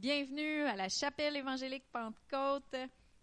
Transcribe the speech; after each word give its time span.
Bienvenue 0.00 0.62
à 0.62 0.76
la 0.76 0.88
chapelle 0.88 1.34
évangélique 1.34 1.82
Pentecôte. 1.92 2.76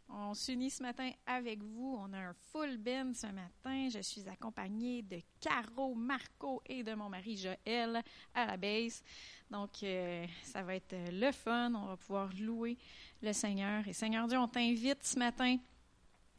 On 0.10 0.34
s'unit 0.34 0.70
ce 0.70 0.84
matin 0.84 1.10
avec 1.26 1.64
vous. 1.64 1.98
On 1.98 2.12
a 2.12 2.18
un 2.18 2.34
full 2.52 2.76
bin 2.76 3.14
ce 3.14 3.28
matin. 3.28 3.88
Je 3.88 4.02
suis 4.02 4.28
accompagnée 4.28 5.02
de 5.02 5.22
Caro, 5.40 5.96
Marco 5.96 6.62
et 6.66 6.84
de 6.84 6.94
mon 6.94 7.08
mari 7.08 7.38
Joël 7.38 8.04
à 8.34 8.46
la 8.46 8.58
base. 8.58 9.02
Donc, 9.50 9.84
euh, 9.84 10.26
ça 10.44 10.64
va 10.64 10.76
être 10.76 10.94
le 11.14 11.32
fun. 11.32 11.74
On 11.76 11.86
va 11.86 11.96
pouvoir 11.96 12.30
louer 12.38 12.78
le 13.22 13.32
Seigneur. 13.32 13.88
Et 13.88 13.94
Seigneur 13.94 14.28
Dieu, 14.28 14.38
on 14.38 14.50
t'invite 14.50 15.02
ce 15.02 15.18
matin. 15.18 15.56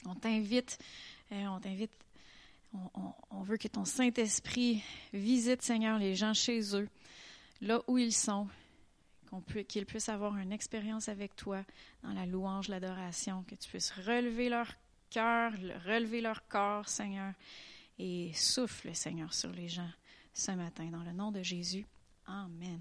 On 0.05 0.16
t'invite. 0.16 0.77
Euh, 1.32 1.46
on 1.46 1.61
t'invite. 1.61 1.93
On 3.30 3.41
veut 3.41 3.57
que 3.57 3.68
ton 3.68 3.87
Saint-Esprit 3.87 4.82
visite, 5.14 5.62
Seigneur, 5.62 5.98
les 5.98 6.14
gens 6.14 6.34
chez 6.34 6.77
eux, 6.77 6.91
là 7.62 7.80
où 7.87 7.96
ils 7.96 8.12
sont 8.12 8.46
qu'ils 9.68 9.86
puissent 9.86 10.08
avoir 10.08 10.36
une 10.36 10.52
expérience 10.52 11.08
avec 11.08 11.36
toi 11.36 11.64
dans 12.03 12.12
la 12.12 12.26
louange, 12.26 12.68
l'adoration, 12.68 13.44
que 13.48 13.54
tu 13.54 13.68
puisses 13.68 13.93
relever 13.93 14.48
leur 14.48 14.72
cœur, 15.11 15.53
relever 15.84 16.21
leur 16.21 16.46
corps, 16.48 16.89
Seigneur, 16.89 17.32
et 17.98 18.32
souffle, 18.34 18.94
Seigneur, 18.94 19.32
sur 19.32 19.50
les 19.50 19.68
gens 19.68 19.90
ce 20.32 20.53
matin. 20.53 20.86
Dans 20.90 21.03
le 21.03 21.12
nom 21.12 21.32
de 21.32 21.43
Jésus. 21.43 21.86
Amen. 22.26 22.81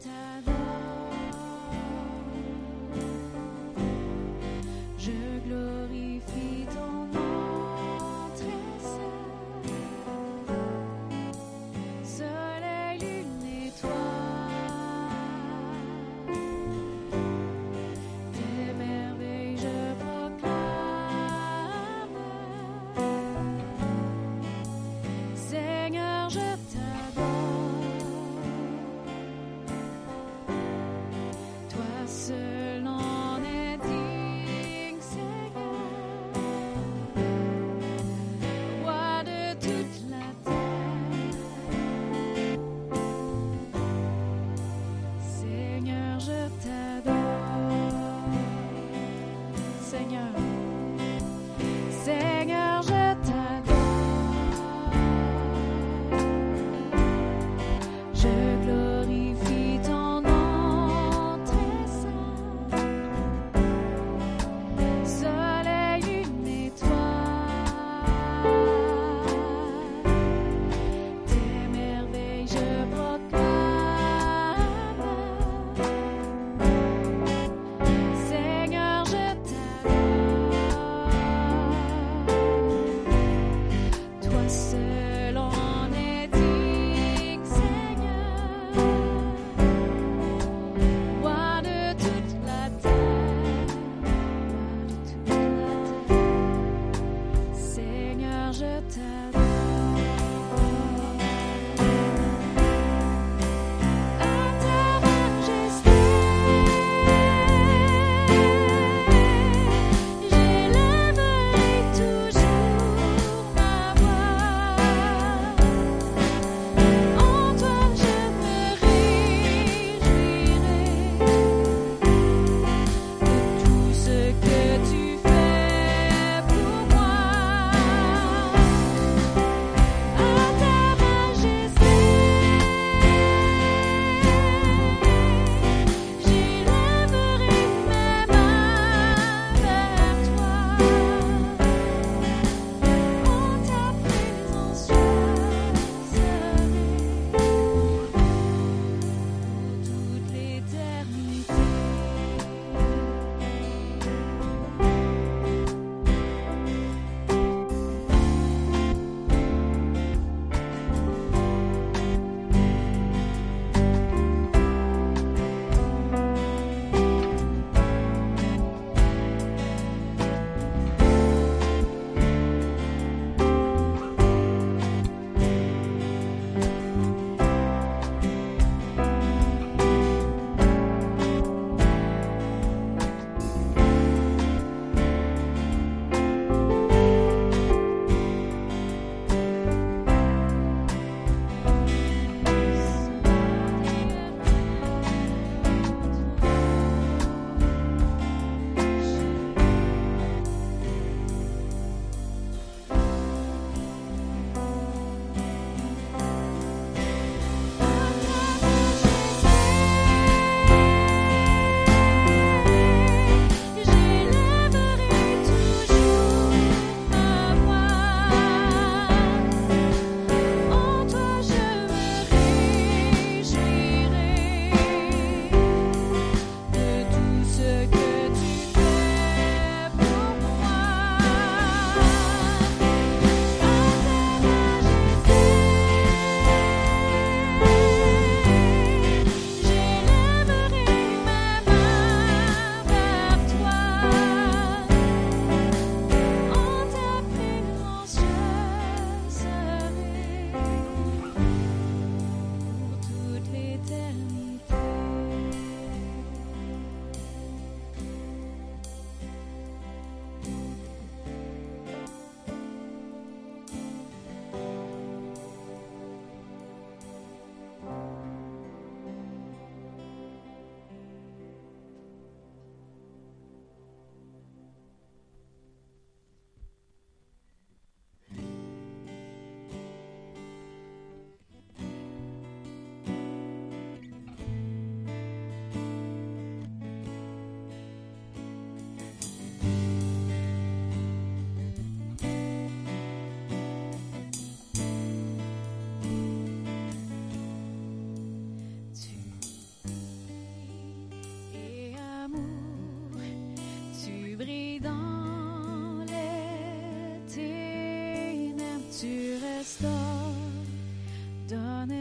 t'adore. 0.00 0.52
Je 4.98 5.37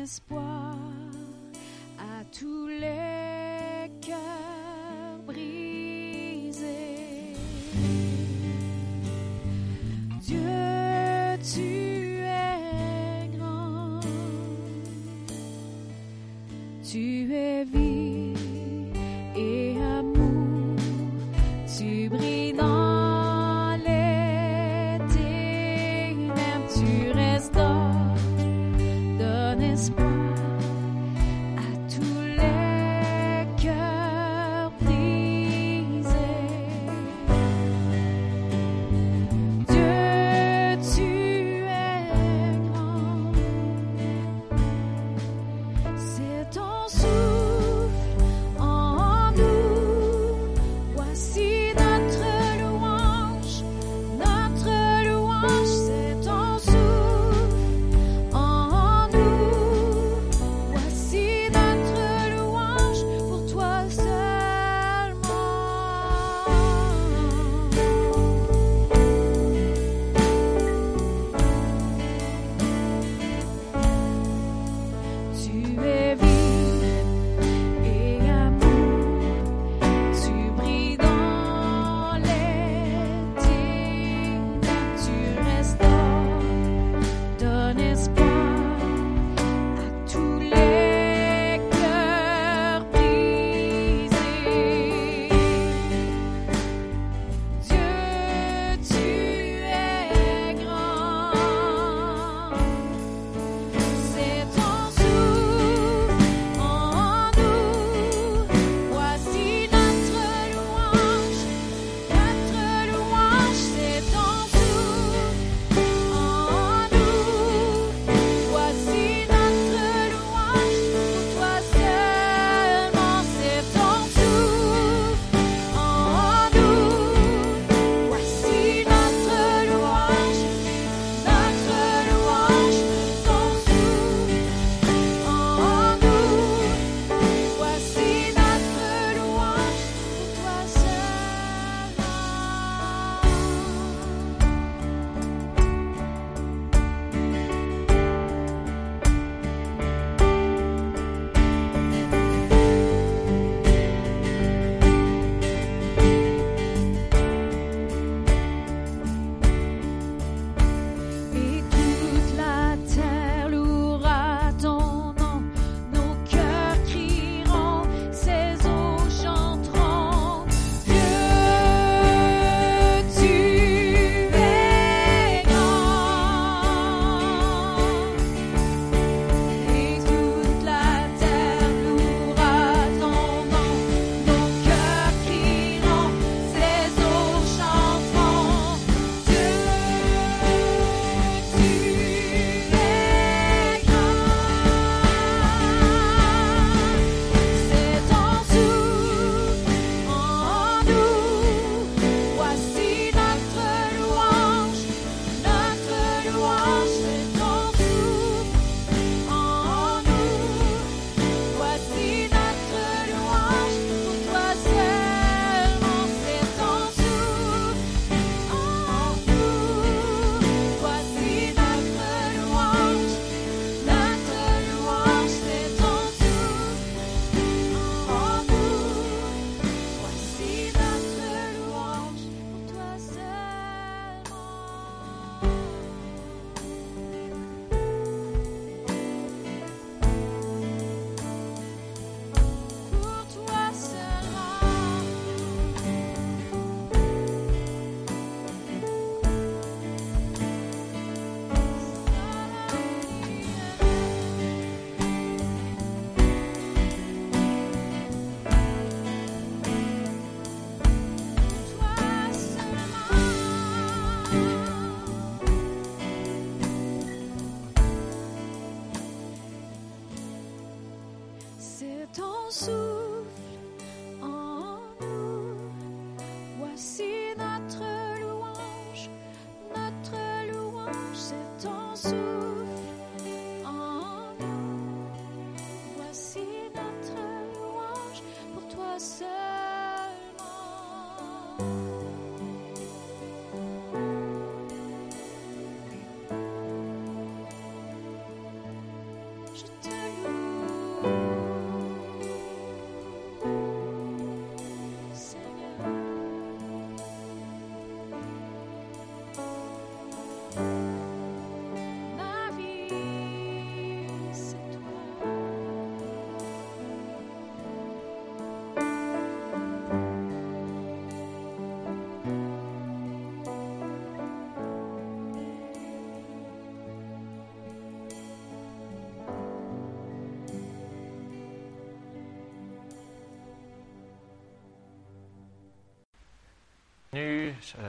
espoir 0.08 0.78
à 2.00 2.24
tous 2.32 2.68
les 2.68 3.92
cœurs 4.00 5.20
brisés. 5.28 6.56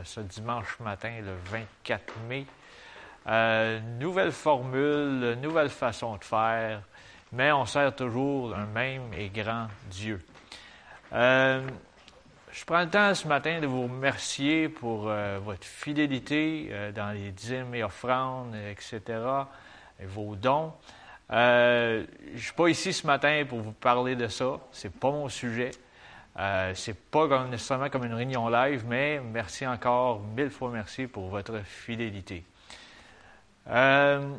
Ce, 0.04 0.20
dimanche 0.20 0.78
matin, 0.80 1.12
le 1.20 1.34
24 1.50 2.14
mai. 2.28 2.46
Euh, 3.26 3.78
nouvelle 3.98 4.32
formule, 4.32 5.36
nouvelle 5.42 5.68
façon 5.68 6.16
de 6.16 6.24
faire, 6.24 6.82
mais 7.32 7.52
on 7.52 7.66
sert 7.66 7.94
toujours 7.94 8.54
un 8.54 8.66
même 8.66 9.12
et 9.16 9.28
grand 9.28 9.68
Dieu. 9.90 10.20
Euh, 11.12 11.66
je 12.50 12.64
prends 12.64 12.80
le 12.80 12.88
temps 12.88 13.14
ce 13.14 13.28
matin 13.28 13.60
de 13.60 13.66
vous 13.66 13.82
remercier 13.82 14.68
pour 14.68 15.08
euh, 15.08 15.38
votre 15.42 15.66
fidélité 15.66 16.70
dans 16.94 17.12
les 17.12 17.30
dîmes 17.32 17.74
et 17.74 17.84
offrandes, 17.84 18.54
etc., 18.54 19.02
et 20.00 20.06
vos 20.06 20.34
dons. 20.36 20.72
je 21.28 22.04
ne 22.32 22.38
suis 22.38 22.52
pas 22.52 22.68
ici 22.68 22.92
ce 22.92 23.06
matin 23.06 23.44
pour 23.46 23.60
vous 23.60 23.72
parler 23.72 24.16
de 24.16 24.28
ça, 24.28 24.58
c'est 24.72 24.92
pas 24.92 25.10
mon 25.10 25.28
sujet. 25.28 25.72
Euh, 26.38 26.70
c'est 26.74 26.96
pas 26.96 27.46
nécessairement 27.46 27.88
comme 27.88 28.04
une 28.04 28.14
réunion 28.14 28.48
live, 28.48 28.84
mais 28.86 29.20
merci 29.20 29.66
encore, 29.66 30.20
mille 30.20 30.50
fois 30.50 30.70
merci 30.72 31.08
pour 31.08 31.28
votre 31.28 31.58
fidélité. 31.64 32.44
Euh, 33.68 34.34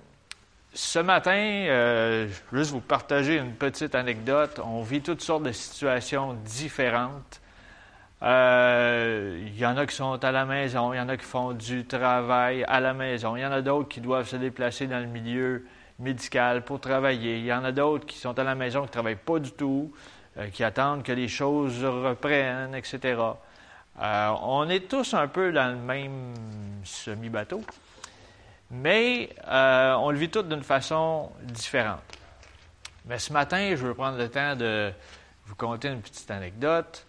ce 0.74 1.00
matin, 1.00 1.32
euh, 1.32 2.28
je 2.28 2.56
veux 2.56 2.60
juste 2.60 2.72
vous 2.72 2.80
partager 2.80 3.36
une 3.36 3.52
petite 3.52 3.96
anecdote. 3.96 4.62
On 4.64 4.82
vit 4.82 5.02
toutes 5.02 5.22
sortes 5.22 5.44
de 5.44 5.52
situations 5.52 6.36
différentes. 6.46 7.42
Il 8.22 9.58
y 9.58 9.66
en 9.66 9.76
a 9.76 9.86
qui 9.86 9.96
sont 9.96 10.24
à 10.24 10.32
la 10.32 10.46
maison, 10.46 10.94
il 10.94 10.98
y 10.98 11.00
en 11.02 11.10
a 11.10 11.18
qui 11.18 11.26
font 11.26 11.52
du 11.52 11.86
travail 11.86 12.64
à 12.66 12.80
la 12.80 12.94
maison, 12.94 13.36
il 13.36 13.42
y 13.42 13.46
en 13.46 13.52
a 13.52 13.62
d'autres 13.62 13.90
qui 13.90 14.02
doivent 14.02 14.28
se 14.28 14.36
déplacer 14.36 14.88
dans 14.88 15.00
le 15.00 15.06
milieu 15.06 15.66
médical 16.00 16.64
pour 16.64 16.80
travailler, 16.80 17.40
il 17.40 17.46
y 17.46 17.54
en 17.54 17.64
a 17.64 17.72
d'autres 17.72 18.06
qui 18.06 18.18
sont 18.18 18.38
à 18.38 18.44
la 18.44 18.56
maison 18.56 18.82
qui 18.82 18.88
ne 18.88 18.92
travaillent 18.92 19.16
pas 19.16 19.40
du 19.40 19.52
tout. 19.52 19.92
Euh, 20.38 20.50
qui 20.50 20.64
attendent 20.64 21.02
que 21.02 21.12
les 21.12 21.28
choses 21.28 21.84
reprennent, 21.84 22.76
etc. 22.76 23.20
Euh, 24.00 24.36
on 24.44 24.70
est 24.70 24.88
tous 24.88 25.16
un 25.16 25.28
peu 25.28 25.52
dans 25.52 25.70
le 25.70 25.76
même 25.76 26.36
semi-bateau, 26.84 27.62
mais 28.70 29.30
euh, 29.48 29.94
on 29.96 30.12
le 30.12 30.18
vit 30.18 30.30
tous 30.30 30.44
d'une 30.44 30.64
façon 30.64 31.32
différente. 31.42 32.02
Mais 33.06 33.18
ce 33.18 33.34
matin, 33.34 33.72
je 33.72 33.88
veux 33.88 33.96
prendre 33.96 34.20
le 34.20 34.30
temps 34.30 34.56
de 34.56 34.94
vous 35.48 35.56
conter 35.56 35.88
une 35.88 36.02
petite 36.02 36.30
anecdote. 36.30 37.06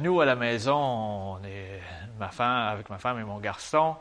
nous, 0.00 0.20
à 0.22 0.24
la 0.24 0.34
maison, 0.34 0.74
on 0.74 1.44
est 1.44 1.82
ma 2.18 2.28
femme, 2.28 2.68
avec 2.68 2.88
ma 2.88 2.96
femme 2.96 3.20
et 3.20 3.24
mon 3.24 3.38
garçon. 3.38 3.94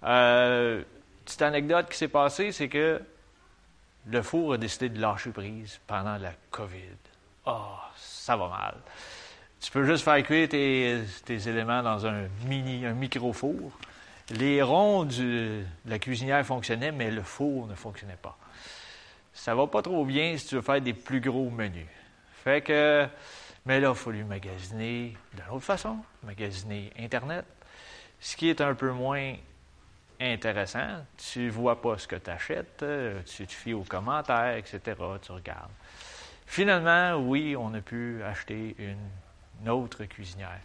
petite 0.00 1.42
anecdote 1.42 1.88
qui 1.88 1.96
s'est 1.96 2.08
passée, 2.08 2.50
c'est 2.50 2.68
que 2.68 3.00
le 4.06 4.22
four 4.22 4.54
a 4.54 4.58
décidé 4.58 4.88
de 4.88 5.00
lâcher 5.00 5.30
prise 5.30 5.78
pendant 5.86 6.16
la 6.16 6.32
COVID. 6.50 7.07
Oh, 7.50 7.78
ça 7.96 8.36
va 8.36 8.48
mal. 8.48 8.74
Tu 9.58 9.70
peux 9.70 9.84
juste 9.84 10.04
faire 10.04 10.22
cuire 10.22 10.48
tes, 10.50 11.48
éléments 11.48 11.82
dans 11.82 12.06
un 12.06 12.28
mini, 12.44 12.84
un 12.84 12.92
micro-four. 12.92 13.72
Les 14.30 14.60
ronds 14.60 15.04
de 15.04 15.62
la 15.86 15.98
cuisinière 15.98 16.44
fonctionnaient, 16.44 16.92
mais 16.92 17.10
le 17.10 17.22
four 17.22 17.66
ne 17.66 17.74
fonctionnait 17.74 18.18
pas. 18.20 18.36
Ça 19.32 19.54
va 19.54 19.66
pas 19.66 19.80
trop 19.80 20.04
bien 20.04 20.36
si 20.36 20.46
tu 20.46 20.56
veux 20.56 20.60
faire 20.60 20.82
des 20.82 20.92
plus 20.92 21.20
gros 21.20 21.48
menus. 21.48 21.86
Fait 22.44 22.60
que, 22.60 23.08
mais 23.64 23.80
là, 23.80 23.88
il 23.88 23.90
a 23.92 23.94
fallu 23.94 24.24
magasiner 24.24 25.16
d'une 25.32 25.48
autre 25.50 25.64
façon, 25.64 25.96
magasiner 26.24 26.92
Internet, 26.98 27.46
ce 28.20 28.36
qui 28.36 28.50
est 28.50 28.60
un 28.60 28.74
peu 28.74 28.90
moins 28.90 29.34
intéressant. 30.20 31.02
Tu 31.16 31.48
vois 31.48 31.80
pas 31.80 31.96
ce 31.96 32.06
que 32.06 32.16
tu 32.16 32.30
achètes, 32.30 32.84
tu 33.24 33.46
te 33.46 33.52
fies 33.52 33.72
aux 33.72 33.84
commentaires, 33.84 34.56
etc. 34.56 34.80
Tu 35.22 35.32
regardes. 35.32 35.70
Finalement, 36.48 37.14
oui, 37.16 37.54
on 37.56 37.74
a 37.74 37.82
pu 37.82 38.22
acheter 38.22 38.74
une, 38.78 39.68
autre 39.68 40.04
cuisinière. 40.06 40.60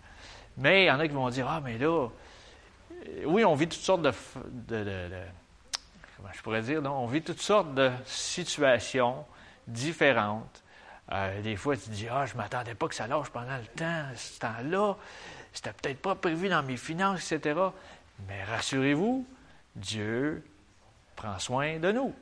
Mais 0.58 0.84
il 0.84 0.88
y 0.88 0.92
en 0.92 0.98
a 0.98 1.08
qui 1.08 1.14
vont 1.14 1.30
dire 1.30 1.46
Ah, 1.50 1.60
mais 1.62 1.78
là, 1.78 2.08
euh, 2.10 3.24
oui, 3.26 3.44
on 3.44 3.54
vit 3.54 3.68
toutes 3.68 3.82
sortes 3.82 4.02
de. 4.02 4.12
comment 6.16 6.30
je 6.34 6.42
pourrais 6.42 6.62
dire 6.62 6.82
non? 6.82 7.04
On 7.04 7.06
vit 7.06 7.22
toutes 7.22 7.42
sortes 7.42 7.74
de 7.76 7.92
situations 8.06 9.26
différentes. 9.68 10.64
Euh, 11.12 11.42
des 11.42 11.58
fois, 11.58 11.76
tu 11.76 11.84
te 11.84 11.90
dis 11.90 12.08
Ah, 12.10 12.26
je 12.26 12.34
ne 12.34 12.38
m'attendais 12.38 12.76
pas 12.76 12.88
que 12.88 12.96
ça 12.96 13.06
lâche 13.06 13.30
pendant 13.30 13.58
le 13.58 13.68
temps, 13.76 14.06
ce 14.16 14.40
temps-là. 14.40 14.96
C'était 15.52 15.74
peut-être 15.74 16.02
pas 16.02 16.16
prévu 16.16 16.48
dans 16.48 16.64
mes 16.64 16.78
finances, 16.78 17.30
etc. 17.30 17.60
Mais 18.30 18.42
rassurez-vous, 18.46 19.28
Dieu 19.76 20.46
prend 21.18 21.38
soin 21.40 21.78
de 21.78 21.92
nous. 21.92 22.16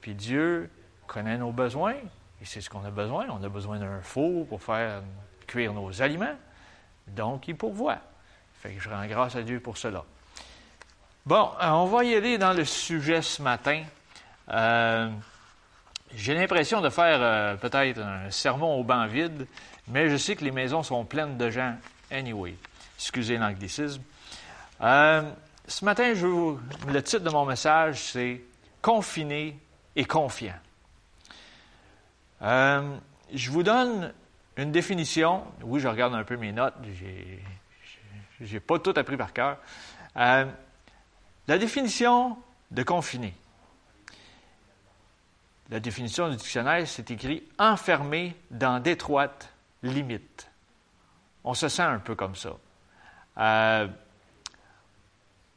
Puis 0.00 0.14
Dieu 0.14 0.70
connaît 1.08 1.36
nos 1.36 1.50
besoins, 1.50 1.96
et 2.42 2.44
c'est 2.44 2.60
ce 2.60 2.68
qu'on 2.68 2.84
a 2.84 2.90
besoin. 2.90 3.26
On 3.30 3.42
a 3.44 3.48
besoin 3.48 3.78
d'un 3.78 4.00
four 4.00 4.48
pour 4.48 4.60
faire 4.60 5.02
cuire 5.46 5.72
nos 5.72 6.02
aliments. 6.02 6.34
Donc, 7.06 7.46
il 7.46 7.56
pourvoit. 7.56 7.98
Fait 8.60 8.72
que 8.72 8.80
je 8.80 8.88
rends 8.88 9.06
grâce 9.06 9.36
à 9.36 9.42
Dieu 9.42 9.60
pour 9.60 9.78
cela. 9.78 10.04
Bon, 11.24 11.50
euh, 11.62 11.68
on 11.68 11.86
va 11.86 12.02
y 12.02 12.16
aller 12.16 12.38
dans 12.38 12.52
le 12.52 12.64
sujet 12.64 13.22
ce 13.22 13.40
matin. 13.42 13.84
Euh, 14.50 15.08
j'ai 16.16 16.34
l'impression 16.34 16.80
de 16.80 16.90
faire 16.90 17.18
euh, 17.20 17.54
peut-être 17.54 18.00
un 18.00 18.28
sermon 18.30 18.74
au 18.74 18.82
banc 18.82 19.06
vide, 19.06 19.46
mais 19.86 20.10
je 20.10 20.16
sais 20.16 20.34
que 20.34 20.44
les 20.44 20.50
maisons 20.50 20.82
sont 20.82 21.04
pleines 21.04 21.38
de 21.38 21.48
gens 21.48 21.76
anyway. 22.10 22.56
Excusez 22.96 23.36
l'anglicisme. 23.38 24.02
ce 24.80 25.84
matin, 25.84 26.12
le 26.12 27.02
titre 27.02 27.22
de 27.22 27.30
mon 27.30 27.44
message, 27.44 28.00
c'est 28.12 28.40
Confiné 28.80 29.56
et 29.94 30.04
confiant. 30.04 30.58
Euh, 32.42 32.96
je 33.32 33.50
vous 33.50 33.62
donne 33.62 34.12
une 34.56 34.72
définition. 34.72 35.44
Oui, 35.62 35.80
je 35.80 35.88
regarde 35.88 36.14
un 36.14 36.24
peu 36.24 36.36
mes 36.36 36.52
notes. 36.52 36.74
Je 38.40 38.52
n'ai 38.52 38.60
pas 38.60 38.78
tout 38.78 38.94
appris 38.96 39.16
par 39.16 39.32
cœur. 39.32 39.58
Euh, 40.16 40.44
la 41.48 41.58
définition 41.58 42.36
de 42.70 42.82
confiné. 42.82 43.34
La 45.70 45.80
définition 45.80 46.28
du 46.28 46.36
dictionnaire, 46.36 46.86
c'est 46.86 47.10
écrit 47.10 47.44
enfermé 47.58 48.36
dans 48.50 48.80
d'étroites 48.80 49.50
limites. 49.82 50.50
On 51.44 51.54
se 51.54 51.68
sent 51.68 51.82
un 51.82 51.98
peu 51.98 52.14
comme 52.14 52.34
ça. 52.34 52.56
Euh, 53.38 53.88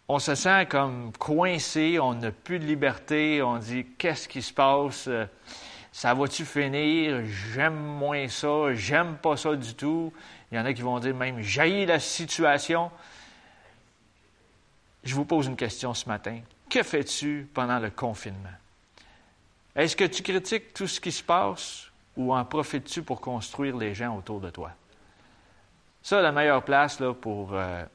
on 0.08 0.20
se 0.20 0.36
sent 0.36 0.68
comme 0.68 1.12
coincé, 1.18 2.00
on 2.00 2.14
n'a 2.14 2.32
plus 2.32 2.60
de 2.60 2.66
liberté, 2.66 3.42
on 3.42 3.58
dit 3.58 3.86
qu'est-ce 3.98 4.28
qui 4.28 4.42
se 4.42 4.54
passe 4.54 5.10
ça 5.96 6.14
va-tu 6.14 6.44
finir? 6.44 7.26
J'aime 7.26 7.78
moins 7.78 8.28
ça, 8.28 8.74
j'aime 8.74 9.16
pas 9.16 9.38
ça 9.38 9.56
du 9.56 9.74
tout. 9.76 10.12
Il 10.52 10.58
y 10.58 10.60
en 10.60 10.66
a 10.66 10.74
qui 10.74 10.82
vont 10.82 11.00
dire 11.00 11.16
même, 11.16 11.40
jaillit 11.40 11.86
la 11.86 12.02
situation. 12.02 12.92
Je 15.06 15.16
vous 15.16 15.24
pose 15.24 15.46
une 15.48 15.56
question 15.56 15.94
ce 15.94 16.06
matin. 16.10 16.42
Que 16.70 16.84
fais-tu 16.84 17.48
pendant 17.54 17.80
le 17.80 17.92
confinement? 17.92 18.50
Est-ce 19.74 19.96
que 19.96 20.04
tu 20.04 20.22
critiques 20.22 20.74
tout 20.74 20.86
ce 20.86 21.00
qui 21.00 21.14
se 21.14 21.24
passe 21.24 21.90
ou 22.18 22.36
en 22.36 22.44
profites-tu 22.44 23.02
pour 23.02 23.22
construire 23.22 23.78
les 23.78 23.96
gens 23.96 24.18
autour 24.18 24.42
de 24.42 24.50
toi? 24.50 24.72
Ça, 26.04 26.22
la 26.22 26.34
meilleure 26.34 26.66
place 26.66 27.00
là, 27.00 27.14
pour, 27.14 27.54
euh, 27.54 27.86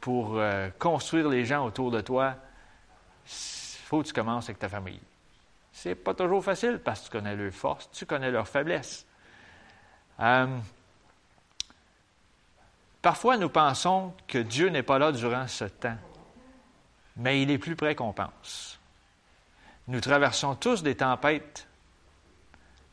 pour 0.00 0.36
euh, 0.36 0.68
construire 0.80 1.28
les 1.28 1.44
gens 1.44 1.64
autour 1.64 1.92
de 1.92 2.00
toi, 2.00 2.34
il 3.24 3.84
faut 3.84 4.02
que 4.02 4.08
tu 4.08 4.12
commences 4.12 4.46
avec 4.46 4.58
ta 4.58 4.68
famille. 4.68 5.00
C'est 5.76 5.96
pas 5.96 6.14
toujours 6.14 6.42
facile 6.42 6.78
parce 6.82 7.00
que 7.00 7.06
tu 7.06 7.10
connais 7.10 7.34
leurs 7.34 7.52
forces, 7.52 7.90
tu 7.90 8.06
connais 8.06 8.30
leurs 8.30 8.46
faiblesses. 8.46 9.04
Euh, 10.20 10.46
parfois, 13.02 13.36
nous 13.36 13.48
pensons 13.48 14.14
que 14.28 14.38
Dieu 14.38 14.68
n'est 14.68 14.84
pas 14.84 15.00
là 15.00 15.10
durant 15.10 15.48
ce 15.48 15.64
temps, 15.64 15.98
mais 17.16 17.42
il 17.42 17.50
est 17.50 17.58
plus 17.58 17.74
près 17.74 17.96
qu'on 17.96 18.12
pense. 18.12 18.78
Nous 19.88 20.00
traversons 20.00 20.54
tous 20.54 20.84
des 20.84 20.94
tempêtes 20.94 21.66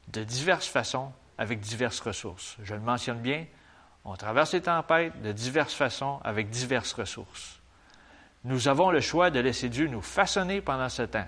de 0.08 0.24
diverses 0.24 0.68
façons 0.68 1.14
avec 1.38 1.60
diverses 1.60 2.00
ressources. 2.00 2.58
Je 2.64 2.74
le 2.74 2.82
mentionne 2.82 3.20
bien, 3.20 3.46
on 4.06 4.16
traverse 4.16 4.54
les 4.54 4.62
tempêtes 4.62 5.22
de 5.22 5.32
diverses 5.32 5.76
façons 5.76 6.20
avec 6.24 6.50
diverses 6.50 6.94
ressources. 6.94 7.60
Nous 8.44 8.68
avons 8.68 8.90
le 8.90 9.02
choix 9.02 9.30
de 9.30 9.40
laisser 9.40 9.70
Dieu 9.70 9.88
nous 9.88 10.02
façonner 10.02 10.62
pendant 10.62 10.90
ce 10.90 11.04
temps. 11.04 11.28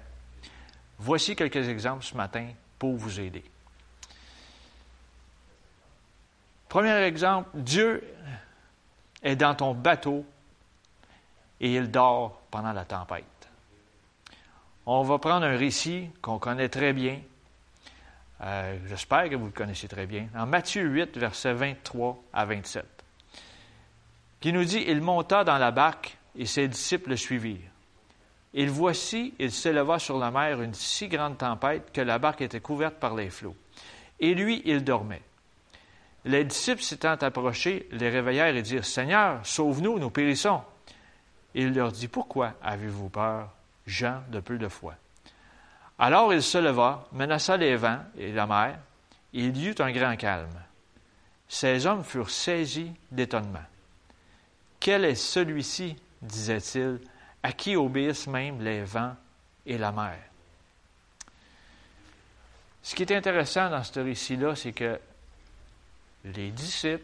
Voici 1.04 1.36
quelques 1.36 1.68
exemples 1.68 2.06
ce 2.06 2.16
matin 2.16 2.48
pour 2.80 2.96
vous 2.96 3.20
aider. 3.20 3.44
Premier 6.70 7.04
exemple, 7.04 7.50
Dieu 7.56 8.02
est 9.22 9.36
dans 9.36 9.54
ton 9.54 9.74
bateau 9.74 10.26
et 11.60 11.76
il 11.76 11.92
dort 11.92 12.44
pendant 12.50 12.72
la 12.72 12.86
tempête. 12.86 13.26
On 14.86 15.04
va 15.04 15.18
prendre 15.18 15.46
un 15.46 15.58
récit 15.58 16.10
qu'on 16.22 16.40
connaît 16.40 16.70
très 16.70 16.94
bien. 16.94 17.20
Euh, 18.40 18.78
j'espère 18.88 19.30
que 19.30 19.36
vous 19.36 19.48
le 19.48 19.52
connaissez 19.52 19.90
très 19.90 20.06
bien. 20.06 20.30
En 20.34 20.46
Matthieu 20.46 20.84
8, 20.84 21.18
versets 21.18 21.54
23 21.54 22.18
à 22.32 22.46
27, 22.46 22.86
qui 24.40 24.54
nous 24.54 24.64
dit 24.64 24.86
Il 24.88 25.02
monta 25.02 25.44
dans 25.44 25.58
la 25.58 25.72
barque 25.72 26.18
et 26.38 26.46
ses 26.46 26.70
disciples 26.70 27.10
le 27.10 27.18
suivirent. 27.18 27.73
Et 28.54 28.66
voici, 28.68 29.34
il 29.40 29.52
s'éleva 29.52 29.98
sur 30.00 30.18
la 30.20 30.30
mer 30.32 30.62
une 30.62 30.74
si 30.74 31.08
grande 31.08 31.38
tempête 31.38 31.92
que 31.92 32.02
la 32.02 32.20
barque 32.20 32.42
était 32.42 32.60
couverte 32.60 32.96
par 32.96 33.16
les 33.16 33.30
flots. 33.30 33.56
Et 34.20 34.36
lui, 34.36 34.62
il 34.66 34.84
dormait. 34.84 35.24
Les 36.26 36.46
disciples 36.46 36.82
s'étant 36.82 37.16
approchés, 37.16 37.88
les 37.92 38.10
réveillèrent 38.10 38.56
et 38.56 38.62
dirent, 38.62 38.86
Seigneur, 38.86 39.46
sauve-nous, 39.46 40.00
nous 40.00 40.10
périssons. 40.10 40.62
Il 41.56 41.74
leur 41.74 41.92
dit, 41.92 42.08
Pourquoi 42.08 42.54
avez-vous 42.62 43.10
peur, 43.10 43.50
gens 43.86 44.22
de 44.30 44.40
peu 44.40 44.58
de 44.58 44.68
foi? 44.68 44.96
Alors 46.00 46.34
il 46.34 46.42
se 46.42 46.58
leva, 46.58 47.08
menaça 47.12 47.58
les 47.58 47.76
vents 47.76 48.00
et 48.18 48.32
la 48.32 48.48
mer, 48.48 48.80
et 49.34 49.46
il 49.46 49.58
y 49.58 49.68
eut 49.68 49.76
un 49.80 49.92
grand 49.92 50.16
calme. 50.16 50.50
Ces 51.48 51.86
hommes 51.86 52.04
furent 52.04 52.30
saisis 52.30 52.92
d'étonnement. 53.12 53.60
Quel 54.80 55.06
est 55.06 55.16
celui-ci, 55.16 55.96
disait-il, 56.22 57.00
à 57.44 57.52
qui 57.52 57.76
obéissent 57.76 58.28
même 58.28 58.62
les 58.62 58.84
vents 58.84 59.16
et 59.66 59.78
la 59.78 59.92
mer? 59.92 60.18
Ce 62.82 62.96
qui 62.96 63.04
est 63.04 63.12
intéressant 63.12 63.70
dans 63.70 63.84
ce 63.84 64.00
récit-là, 64.00 64.56
c'est 64.56 64.74
que 64.74 65.00
les 66.26 66.52
disciples 66.52 67.04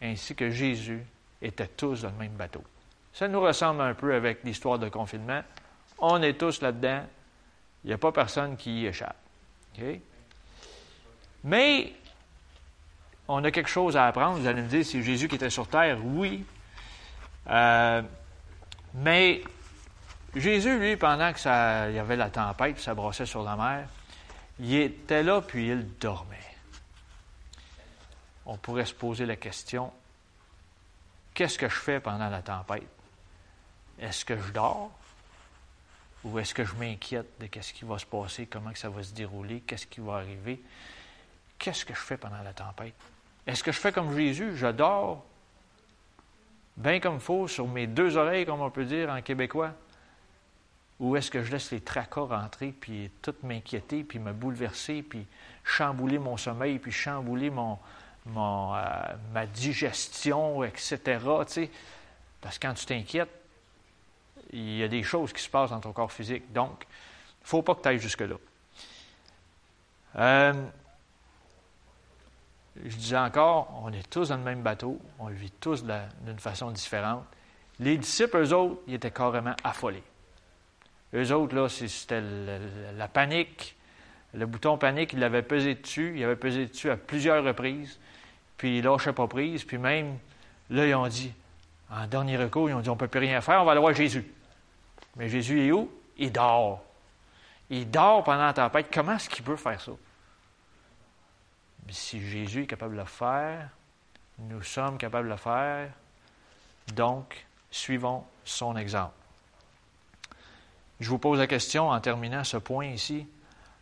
ainsi 0.00 0.34
que 0.34 0.50
Jésus 0.50 1.02
étaient 1.40 1.68
tous 1.68 2.02
dans 2.02 2.10
le 2.10 2.16
même 2.16 2.32
bateau. 2.32 2.62
Ça 3.12 3.28
nous 3.28 3.40
ressemble 3.40 3.82
un 3.82 3.94
peu 3.94 4.14
avec 4.14 4.42
l'histoire 4.42 4.78
de 4.78 4.88
confinement. 4.88 5.42
On 5.98 6.20
est 6.22 6.38
tous 6.38 6.62
là-dedans. 6.62 7.04
Il 7.84 7.88
n'y 7.88 7.92
a 7.92 7.98
pas 7.98 8.12
personne 8.12 8.56
qui 8.56 8.82
y 8.82 8.86
échappe. 8.86 9.16
Mais 11.44 11.92
on 13.28 13.44
a 13.44 13.50
quelque 13.50 13.68
chose 13.68 13.96
à 13.96 14.06
apprendre. 14.06 14.38
Vous 14.38 14.46
allez 14.46 14.62
me 14.62 14.68
dire, 14.68 14.84
c'est 14.84 15.02
Jésus 15.02 15.28
qui 15.28 15.36
était 15.36 15.50
sur 15.50 15.68
terre. 15.68 15.98
Oui. 16.04 16.44
Euh, 17.48 18.02
mais 18.94 19.42
Jésus, 20.34 20.78
lui, 20.78 20.96
pendant 20.96 21.32
que 21.32 21.92
y 21.92 21.98
avait 21.98 22.16
la 22.16 22.30
tempête, 22.30 22.76
puis 22.76 22.82
ça 22.84 23.26
sur 23.26 23.42
la 23.42 23.56
mer, 23.56 23.88
il 24.58 24.74
était 24.74 25.22
là, 25.22 25.42
puis 25.42 25.68
il 25.68 25.98
dormait. 25.98 26.38
On 28.46 28.56
pourrait 28.56 28.86
se 28.86 28.94
poser 28.94 29.26
la 29.26 29.36
question, 29.36 29.92
qu'est-ce 31.34 31.58
que 31.58 31.68
je 31.68 31.74
fais 31.74 32.00
pendant 32.00 32.28
la 32.28 32.42
tempête? 32.42 32.88
Est-ce 33.98 34.24
que 34.24 34.36
je 34.36 34.52
dors? 34.52 34.90
Ou 36.24 36.38
est-ce 36.38 36.54
que 36.54 36.64
je 36.64 36.74
m'inquiète 36.74 37.26
de 37.40 37.46
qu'est-ce 37.46 37.72
qui 37.72 37.84
va 37.84 37.98
se 37.98 38.06
passer, 38.06 38.46
comment 38.46 38.72
que 38.72 38.78
ça 38.78 38.88
va 38.88 39.02
se 39.02 39.12
dérouler, 39.12 39.60
qu'est-ce 39.60 39.86
qui 39.86 40.00
va 40.00 40.14
arriver? 40.14 40.62
Qu'est-ce 41.58 41.84
que 41.84 41.94
je 41.94 42.00
fais 42.00 42.16
pendant 42.16 42.42
la 42.42 42.52
tempête? 42.52 42.94
Est-ce 43.46 43.62
que 43.62 43.72
je 43.72 43.78
fais 43.78 43.92
comme 43.92 44.16
Jésus? 44.16 44.56
Je 44.56 44.68
dors 44.68 45.24
bien 46.76 47.00
comme 47.00 47.16
il 47.16 47.20
faut 47.20 47.48
sur 47.48 47.68
mes 47.68 47.86
deux 47.86 48.16
oreilles, 48.16 48.46
comme 48.46 48.60
on 48.60 48.70
peut 48.70 48.84
dire 48.84 49.10
en 49.10 49.20
québécois? 49.20 49.72
Ou 51.02 51.16
est-ce 51.16 51.32
que 51.32 51.42
je 51.42 51.50
laisse 51.50 51.72
les 51.72 51.80
tracas 51.80 52.20
rentrer, 52.20 52.68
puis 52.68 53.10
tout 53.22 53.34
m'inquiéter, 53.42 54.04
puis 54.04 54.20
me 54.20 54.32
bouleverser, 54.32 55.02
puis 55.02 55.26
chambouler 55.64 56.20
mon 56.20 56.36
sommeil, 56.36 56.78
puis 56.78 56.92
chambouler 56.92 57.50
mon, 57.50 57.76
euh, 58.28 58.72
ma 59.32 59.46
digestion, 59.46 60.62
etc. 60.62 61.18
Parce 62.40 62.56
que 62.56 62.66
quand 62.68 62.74
tu 62.74 62.86
t'inquiètes, 62.86 63.32
il 64.52 64.76
y 64.76 64.84
a 64.84 64.88
des 64.88 65.02
choses 65.02 65.32
qui 65.32 65.42
se 65.42 65.50
passent 65.50 65.70
dans 65.70 65.80
ton 65.80 65.92
corps 65.92 66.12
physique. 66.12 66.52
Donc, 66.52 66.86
il 67.40 67.44
ne 67.44 67.48
faut 67.48 67.62
pas 67.62 67.74
que 67.74 67.82
tu 67.82 67.88
ailles 67.88 67.98
jusque-là. 67.98 68.36
Euh, 70.18 70.52
je 72.84 72.96
disais 72.96 73.18
encore, 73.18 73.82
on 73.82 73.92
est 73.92 74.08
tous 74.08 74.28
dans 74.28 74.36
le 74.36 74.44
même 74.44 74.62
bateau, 74.62 75.00
on 75.18 75.26
vit 75.26 75.50
tous 75.50 75.82
d'une 75.84 76.38
façon 76.38 76.70
différente. 76.70 77.24
Les 77.80 77.98
disciples, 77.98 78.36
eux 78.36 78.52
autres, 78.52 78.80
ils 78.86 78.94
étaient 78.94 79.10
carrément 79.10 79.56
affolés. 79.64 80.04
Eux 81.14 81.32
autres, 81.32 81.54
là, 81.54 81.68
c'était 81.68 82.22
la 82.96 83.08
panique. 83.08 83.76
Le 84.34 84.46
bouton 84.46 84.78
panique, 84.78 85.12
il 85.12 85.18
l'avait 85.18 85.42
pesé 85.42 85.74
dessus. 85.74 86.14
Il 86.16 86.24
avait 86.24 86.36
pesé 86.36 86.66
dessus 86.66 86.90
à 86.90 86.96
plusieurs 86.96 87.44
reprises. 87.44 87.98
Puis 88.56 88.78
il 88.78 88.84
lâchait 88.84 89.12
pas 89.12 89.26
prise. 89.26 89.64
Puis 89.64 89.78
même, 89.78 90.18
là, 90.70 90.86
ils 90.86 90.94
ont 90.94 91.08
dit, 91.08 91.32
en 91.90 92.06
dernier 92.06 92.38
recours, 92.38 92.70
ils 92.70 92.74
ont 92.74 92.80
dit, 92.80 92.88
on 92.88 92.94
ne 92.94 92.98
peut 92.98 93.08
plus 93.08 93.20
rien 93.20 93.40
faire, 93.40 93.60
on 93.60 93.64
va 93.64 93.72
aller 93.72 93.80
voir 93.80 93.92
Jésus. 93.92 94.24
Mais 95.16 95.28
Jésus 95.28 95.66
est 95.66 95.72
où? 95.72 95.90
Il 96.16 96.32
dort. 96.32 96.82
Il 97.68 97.90
dort 97.90 98.24
pendant 98.24 98.46
la 98.46 98.52
tempête. 98.54 98.88
Comment 98.92 99.16
est-ce 99.16 99.28
qu'il 99.28 99.44
peut 99.44 99.56
faire 99.56 99.80
ça? 99.80 99.92
si 101.88 102.20
Jésus 102.26 102.62
est 102.62 102.66
capable 102.66 102.94
de 102.94 103.00
le 103.00 103.06
faire, 103.06 103.68
nous 104.38 104.62
sommes 104.62 104.96
capables 104.98 105.26
de 105.28 105.32
le 105.32 105.38
faire. 105.38 105.90
Donc, 106.94 107.44
suivons 107.70 108.24
son 108.44 108.76
exemple. 108.76 109.14
Je 111.02 111.08
vous 111.08 111.18
pose 111.18 111.40
la 111.40 111.48
question 111.48 111.90
en 111.90 112.00
terminant 112.00 112.44
ce 112.44 112.56
point 112.58 112.86
ici. 112.86 113.26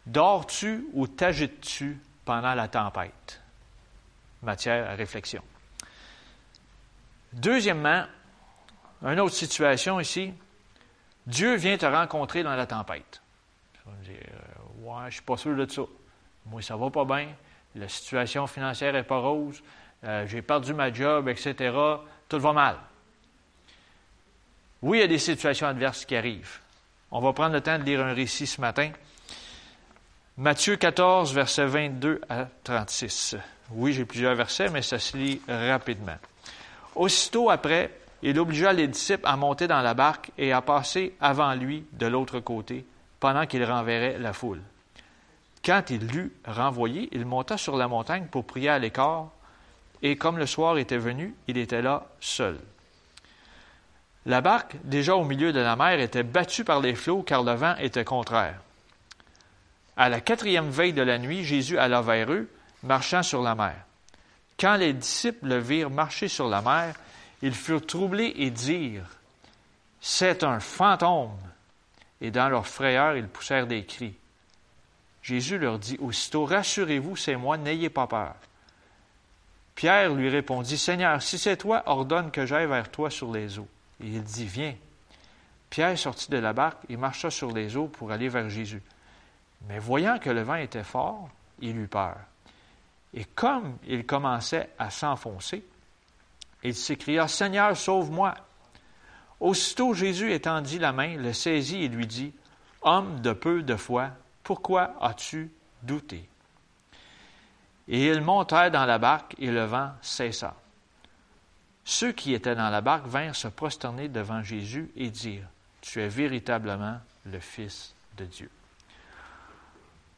Dors-tu 0.06 0.87
ou 0.94 1.06
t'agites-tu 1.06 2.00
pendant 2.24 2.54
la 2.54 2.66
tempête? 2.66 3.42
Matière 4.42 4.88
à 4.88 4.94
réflexion. 4.94 5.42
Deuxièmement, 7.35 8.06
une 9.02 9.20
autre 9.20 9.35
situation 9.35 10.00
ici. 10.00 10.33
Dieu 11.26 11.56
vient 11.56 11.76
te 11.76 11.85
rencontrer 11.85 12.42
dans 12.42 12.56
la 12.56 12.64
tempête. 12.64 13.20
Tu 13.74 13.80
me 13.90 14.02
dire, 14.02 14.26
euh, 14.33 14.87
ouais, 14.87 15.00
je 15.00 15.06
ne 15.06 15.11
suis 15.11 15.22
pas 15.22 15.37
sûr 15.37 15.54
de 15.54 15.70
ça. 15.70 15.83
Moi, 16.46 16.62
ça 16.62 16.74
ne 16.74 16.80
va 16.80 16.88
pas 16.88 17.04
bien. 17.04 17.28
La 17.74 17.88
situation 17.88 18.46
financière 18.46 18.94
n'est 18.94 19.02
pas 19.02 19.18
rose. 19.18 19.62
Euh, 20.04 20.26
j'ai 20.26 20.40
perdu 20.40 20.72
ma 20.72 20.90
job, 20.90 21.28
etc. 21.28 21.70
Tout 22.30 22.38
va 22.38 22.54
mal. 22.54 22.76
Oui, 24.80 24.96
il 24.96 25.00
y 25.02 25.04
a 25.04 25.06
des 25.06 25.18
situations 25.18 25.66
adverses 25.66 26.06
qui 26.06 26.16
arrivent. 26.16 26.61
On 27.12 27.20
va 27.20 27.33
prendre 27.33 27.55
le 27.55 27.61
temps 27.61 27.79
de 27.79 27.83
lire 27.83 28.01
un 28.01 28.14
récit 28.14 28.46
ce 28.46 28.61
matin. 28.61 28.90
Matthieu 30.37 30.77
14, 30.77 31.35
versets 31.35 31.66
22 31.66 32.20
à 32.29 32.46
36. 32.62 33.37
Oui, 33.73 33.92
j'ai 33.92 34.05
plusieurs 34.05 34.37
versets, 34.37 34.70
mais 34.70 34.83
ça 34.83 35.01
se 35.01 35.16
lit 35.16 35.40
rapidement. 35.49 36.16
Aussitôt 36.94 37.51
après, 37.51 37.90
il 38.23 38.38
obligea 38.38 38.73
les 38.73 38.87
disciples 38.87 39.27
à 39.27 39.37
monter 39.37 39.66
dans 39.66 39.81
la 39.81 39.94
barque 39.94 40.31
et 40.38 40.53
à 40.53 40.62
passer 40.62 41.14
avant 41.20 41.55
lui 41.55 41.85
de 41.92 42.07
l'autre 42.07 42.38
côté, 42.38 42.85
pendant 43.18 43.46
qu'il 43.46 43.64
renverrait 43.64 44.18
la 44.18 44.33
foule. 44.33 44.61
Quand 45.64 45.90
il 45.90 46.07
l'eut 46.07 46.33
renvoyé, 46.46 47.09
il 47.12 47.27
monta 47.27 47.59
sur 47.59 47.77
la 47.77 47.88
montagne 47.88 48.27
pour 48.31 48.44
prier 48.44 48.68
à 48.68 48.79
l'écart, 48.79 49.31
et 50.01 50.16
comme 50.16 50.38
le 50.38 50.46
soir 50.46 50.79
était 50.79 50.96
venu, 50.96 51.35
il 51.49 51.59
était 51.59 51.83
là 51.83 52.07
seul. 52.20 52.59
La 54.26 54.40
barque, 54.42 54.76
déjà 54.85 55.16
au 55.16 55.24
milieu 55.24 55.52
de 55.52 55.61
la 55.61 55.76
mer, 55.76 55.98
était 55.98 56.22
battue 56.22 56.64
par 56.64 56.80
les 56.80 56.94
flots 56.94 57.22
car 57.22 57.42
le 57.42 57.52
vent 57.52 57.74
était 57.78 58.04
contraire. 58.04 58.61
À 59.96 60.09
la 60.09 60.20
quatrième 60.20 60.70
veille 60.70 60.92
de 60.92 61.02
la 61.02 61.18
nuit, 61.18 61.44
Jésus 61.44 61.78
alla 61.78 62.02
vers 62.02 62.30
eux, 62.30 62.48
marchant 62.83 63.22
sur 63.22 63.42
la 63.42 63.54
mer. 63.54 63.76
Quand 64.59 64.76
les 64.76 64.92
disciples 64.92 65.46
le 65.46 65.59
virent 65.59 65.90
marcher 65.90 66.28
sur 66.28 66.48
la 66.48 66.61
mer, 66.61 66.94
ils 67.42 67.54
furent 67.54 67.85
troublés 67.85 68.35
et 68.37 68.50
dirent 68.50 69.09
C'est 70.00 70.44
un 70.44 70.61
fantôme. 70.61 71.38
Et 72.20 72.30
dans 72.30 72.50
leur 72.50 72.66
frayeur, 72.66 73.16
ils 73.16 73.28
poussèrent 73.28 73.66
des 73.66 73.85
cris. 73.85 74.14
Jésus 75.22 75.59
leur 75.59 75.78
dit 75.78 75.96
aussitôt 76.00 76.44
Rassurez-vous, 76.44 77.16
c'est 77.16 77.37
moi, 77.37 77.56
n'ayez 77.56 77.88
pas 77.88 78.06
peur. 78.06 78.35
Pierre 79.74 80.12
lui 80.12 80.28
répondit 80.28 80.76
Seigneur, 80.76 81.22
si 81.22 81.38
c'est 81.38 81.56
toi, 81.56 81.83
ordonne 81.87 82.30
que 82.30 82.44
j'aille 82.44 82.66
vers 82.66 82.90
toi 82.90 83.09
sur 83.09 83.33
les 83.33 83.59
eaux. 83.59 83.68
Il 84.00 84.22
dit, 84.22 84.46
viens. 84.46 84.74
Pierre 85.68 85.96
sortit 85.98 86.30
de 86.30 86.38
la 86.38 86.52
barque 86.52 86.84
et 86.88 86.96
marcha 86.96 87.30
sur 87.30 87.52
les 87.52 87.76
eaux 87.76 87.86
pour 87.86 88.10
aller 88.10 88.28
vers 88.28 88.48
Jésus. 88.48 88.82
Mais 89.68 89.78
voyant 89.78 90.18
que 90.18 90.30
le 90.30 90.42
vent 90.42 90.56
était 90.56 90.84
fort, 90.84 91.28
il 91.60 91.76
eut 91.78 91.86
peur. 91.86 92.16
Et 93.14 93.24
comme 93.24 93.76
il 93.86 94.06
commençait 94.06 94.70
à 94.78 94.90
s'enfoncer, 94.90 95.64
il 96.62 96.74
s'écria, 96.74 97.28
Seigneur, 97.28 97.76
sauve-moi. 97.76 98.34
Aussitôt 99.38 99.94
Jésus 99.94 100.32
étendit 100.32 100.78
la 100.78 100.92
main, 100.92 101.16
le 101.16 101.32
saisit 101.32 101.84
et 101.84 101.88
lui 101.88 102.06
dit, 102.06 102.32
Homme 102.82 103.20
de 103.20 103.32
peu 103.32 103.62
de 103.62 103.76
foi, 103.76 104.10
pourquoi 104.42 104.94
as-tu 105.00 105.50
douté? 105.82 106.28
Et 107.88 108.06
ils 108.06 108.20
montèrent 108.20 108.70
dans 108.70 108.84
la 108.84 108.98
barque 108.98 109.34
et 109.38 109.50
le 109.50 109.64
vent 109.64 109.92
cessa. 110.02 110.54
Ceux 111.84 112.12
qui 112.12 112.34
étaient 112.34 112.54
dans 112.54 112.70
la 112.70 112.80
barque 112.80 113.06
vinrent 113.06 113.36
se 113.36 113.48
prosterner 113.48 114.08
devant 114.08 114.42
Jésus 114.42 114.90
et 114.96 115.10
dirent, 115.10 115.48
Tu 115.80 116.00
es 116.00 116.08
véritablement 116.08 116.98
le 117.26 117.40
Fils 117.40 117.94
de 118.16 118.24
Dieu. 118.24 118.50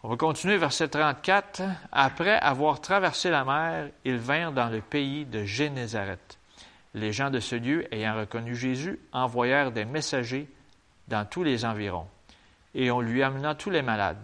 On 0.05 0.09
va 0.09 0.17
continuer 0.17 0.57
verset 0.57 0.89
34. 0.89 1.63
Après 1.93 2.37
avoir 2.39 2.81
traversé 2.81 3.31
la 3.31 3.45
mer, 3.45 3.91
ils 4.05 4.19
vinrent 4.19 4.53
dans 4.53 4.69
le 4.69 4.81
pays 4.81 5.25
de 5.25 5.45
Génézareth. 5.45 6.39
Les 6.95 7.13
gens 7.13 7.31
de 7.31 7.39
ce 7.39 7.55
lieu, 7.55 7.87
ayant 7.95 8.17
reconnu 8.17 8.57
Jésus, 8.57 8.99
envoyèrent 9.13 9.71
des 9.71 9.85
messagers 9.85 10.49
dans 11.07 11.25
tous 11.25 11.45
les 11.45 11.65
environs, 11.65 12.09
et 12.75 12.91
on 12.91 13.01
lui 13.01 13.23
amena 13.23 13.55
tous 13.55 13.71
les 13.71 13.83
malades. 13.83 14.23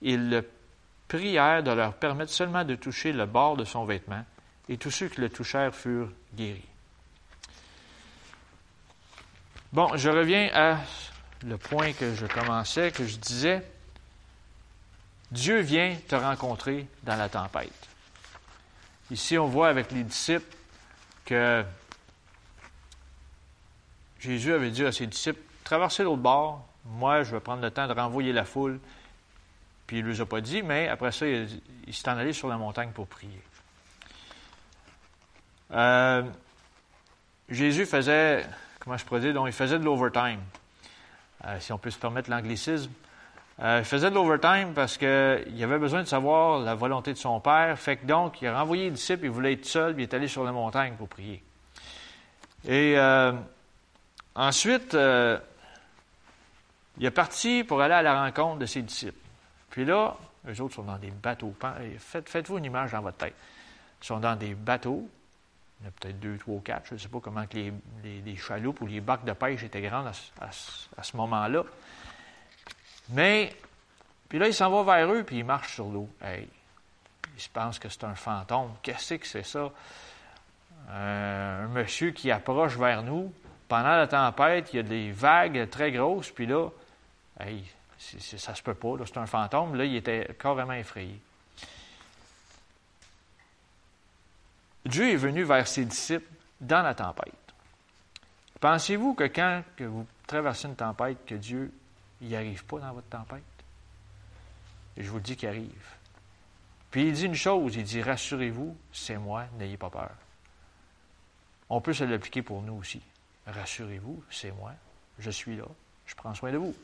Ils 0.00 0.30
le 0.30 0.48
prièrent 1.08 1.62
de 1.62 1.72
leur 1.72 1.94
permettre 1.94 2.32
seulement 2.32 2.64
de 2.64 2.76
toucher 2.76 3.12
le 3.12 3.26
bord 3.26 3.56
de 3.56 3.64
son 3.64 3.84
vêtement, 3.84 4.24
et 4.68 4.76
tous 4.76 4.90
ceux 4.90 5.08
qui 5.08 5.20
le 5.20 5.28
touchèrent 5.28 5.74
furent 5.74 6.12
Bon, 9.72 9.96
je 9.96 10.10
reviens 10.10 10.50
à 10.54 10.78
le 11.44 11.56
point 11.56 11.92
que 11.92 12.14
je 12.14 12.26
commençais, 12.26 12.90
que 12.90 13.06
je 13.06 13.16
disais. 13.16 13.62
Dieu 15.30 15.60
vient 15.60 15.96
te 16.08 16.14
rencontrer 16.14 16.86
dans 17.04 17.16
la 17.16 17.28
tempête. 17.28 17.72
Ici, 19.10 19.38
on 19.38 19.46
voit 19.46 19.68
avec 19.68 19.90
les 19.92 20.04
disciples 20.04 20.56
que 21.24 21.64
Jésus 24.20 24.52
avait 24.52 24.70
dit 24.70 24.84
à 24.84 24.92
ses 24.92 25.06
disciples, 25.06 25.40
traversez 25.64 26.02
l'autre 26.02 26.22
bord, 26.22 26.66
moi 26.84 27.22
je 27.22 27.32
vais 27.32 27.40
prendre 27.40 27.62
le 27.62 27.70
temps 27.70 27.86
de 27.88 27.92
renvoyer 27.92 28.32
la 28.32 28.44
foule. 28.44 28.78
Puis 29.86 29.98
il 29.98 30.04
ne 30.04 30.10
les 30.10 30.20
a 30.20 30.26
pas 30.26 30.40
dit, 30.40 30.62
mais 30.62 30.88
après 30.88 31.12
ça, 31.12 31.26
il, 31.26 31.48
s'est 31.92 32.08
en 32.08 32.16
allé 32.16 32.32
sur 32.32 32.48
la 32.48 32.56
montagne 32.56 32.90
pour 32.92 33.06
prier. 33.06 33.42
Euh, 35.72 36.22
Jésus 37.48 37.86
faisait, 37.86 38.44
comment 38.80 38.96
je 38.96 39.04
pourrais 39.04 39.20
dire, 39.20 39.34
donc 39.34 39.46
il 39.46 39.52
faisait 39.52 39.78
de 39.78 39.84
l'overtime, 39.84 40.40
euh, 41.44 41.60
si 41.60 41.72
on 41.72 41.78
peut 41.78 41.90
se 41.90 41.98
permettre 41.98 42.30
l'anglicisme. 42.30 42.90
Euh, 43.60 43.80
il 43.80 43.84
faisait 43.84 44.10
de 44.10 44.14
l'overtime 44.14 44.72
parce 44.74 44.96
qu'il 44.96 45.62
avait 45.62 45.78
besoin 45.78 46.02
de 46.02 46.08
savoir 46.08 46.60
la 46.60 46.74
volonté 46.74 47.12
de 47.12 47.18
son 47.18 47.38
Père. 47.40 47.78
Fait 47.78 47.96
que 47.96 48.06
donc, 48.06 48.42
il 48.42 48.48
a 48.48 48.58
renvoyé 48.58 48.84
les 48.84 48.90
disciples, 48.90 49.26
il 49.26 49.30
voulait 49.30 49.52
être 49.52 49.66
seul, 49.66 49.94
puis 49.94 50.04
il 50.04 50.08
est 50.08 50.14
allé 50.14 50.28
sur 50.28 50.44
la 50.44 50.52
montagne 50.52 50.94
pour 50.94 51.08
prier. 51.08 51.42
Et 52.66 52.96
ensuite, 54.34 54.94
il 54.94 57.06
est 57.06 57.10
parti 57.10 57.64
pour 57.64 57.82
aller 57.82 57.94
à 57.94 58.02
la 58.02 58.22
rencontre 58.22 58.58
de 58.58 58.66
ses 58.66 58.82
disciples. 58.82 59.18
Puis 59.70 59.84
là, 59.84 60.16
eux 60.48 60.60
autres 60.60 60.74
sont 60.74 60.82
dans 60.82 60.98
des 60.98 61.10
bateaux. 61.10 61.54
Faites, 61.98 62.28
faites-vous 62.28 62.58
une 62.58 62.64
image 62.64 62.92
dans 62.92 63.00
votre 63.00 63.18
tête. 63.18 63.34
Ils 64.02 64.06
sont 64.06 64.20
dans 64.20 64.36
des 64.36 64.54
bateaux. 64.54 65.08
Il 65.82 65.86
y 65.86 65.86
en 65.86 65.88
a 65.88 65.92
peut-être 66.00 66.20
deux, 66.20 66.38
trois, 66.38 66.60
quatre. 66.64 66.86
Je 66.90 66.94
ne 66.94 66.98
sais 66.98 67.08
pas 67.08 67.18
comment 67.20 67.44
que 67.46 67.56
les, 68.04 68.36
chaloupes 68.36 68.80
ou 68.82 68.86
les 68.86 69.00
bacs 69.00 69.24
de 69.24 69.32
pêche 69.32 69.64
étaient 69.64 69.80
grands 69.80 70.04
à, 70.06 70.52
ce 70.52 71.16
moment-là. 71.16 71.64
Mais, 73.08 73.52
puis 74.28 74.38
là, 74.38 74.46
il 74.46 74.54
s'en 74.54 74.70
va 74.70 74.96
vers 74.96 75.12
eux, 75.12 75.24
puis 75.24 75.38
il 75.38 75.44
marche 75.44 75.74
sur 75.74 75.86
l'eau. 75.86 76.08
Hey, 76.22 76.48
il 77.34 77.40
se 77.40 77.48
pense 77.48 77.80
que 77.80 77.88
c'est 77.88 78.04
un 78.04 78.14
fantôme. 78.14 78.74
Qu'est-ce 78.80 79.14
que 79.14 79.26
c'est 79.26 79.42
ça? 79.42 79.70
Euh, 80.90 81.64
un 81.64 81.68
monsieur 81.68 82.12
qui 82.12 82.30
approche 82.30 82.76
vers 82.76 83.02
nous. 83.02 83.32
Pendant 83.66 83.96
la 83.96 84.06
tempête, 84.06 84.72
il 84.72 84.76
y 84.76 84.80
a 84.80 84.82
des 84.84 85.10
vagues 85.10 85.68
très 85.68 85.90
grosses, 85.90 86.30
puis 86.30 86.46
là, 86.46 86.68
hey, 87.40 87.64
ça 87.98 88.54
se 88.54 88.62
peut 88.62 88.74
pas, 88.74 88.94
c'est 89.04 89.18
un 89.18 89.26
fantôme. 89.26 89.74
Là, 89.74 89.84
il 89.84 89.96
était 89.96 90.28
carrément 90.38 90.74
effrayé. 90.74 91.20
Dieu 94.84 95.10
est 95.10 95.16
venu 95.16 95.44
vers 95.44 95.66
ses 95.66 95.84
disciples 95.84 96.30
dans 96.60 96.82
la 96.82 96.94
tempête. 96.94 97.34
Pensez-vous 98.60 99.14
que 99.14 99.24
quand 99.24 99.62
que 99.76 99.84
vous 99.84 100.06
traversez 100.26 100.68
une 100.68 100.76
tempête, 100.76 101.24
que 101.26 101.34
Dieu 101.34 101.72
n'y 102.20 102.36
arrive 102.36 102.64
pas 102.64 102.78
dans 102.78 102.92
votre 102.92 103.08
tempête? 103.08 103.42
Je 104.96 105.08
vous 105.08 105.16
le 105.16 105.22
dis 105.22 105.36
qu'il 105.36 105.48
arrive. 105.48 105.88
Puis 106.90 107.08
il 107.08 107.12
dit 107.12 107.24
une 107.24 107.34
chose, 107.34 107.76
il 107.76 107.84
dit, 107.84 108.02
rassurez-vous, 108.02 108.76
c'est 108.92 109.16
moi, 109.16 109.46
n'ayez 109.58 109.78
pas 109.78 109.88
peur. 109.88 110.10
On 111.70 111.80
peut 111.80 111.94
se 111.94 112.04
l'appliquer 112.04 112.42
pour 112.42 112.60
nous 112.60 112.74
aussi. 112.74 113.00
Rassurez-vous, 113.46 114.22
c'est 114.30 114.52
moi, 114.52 114.72
je 115.18 115.30
suis 115.30 115.56
là, 115.56 115.64
je 116.06 116.14
prends 116.14 116.34
soin 116.34 116.52
de 116.52 116.58
vous. 116.58 116.74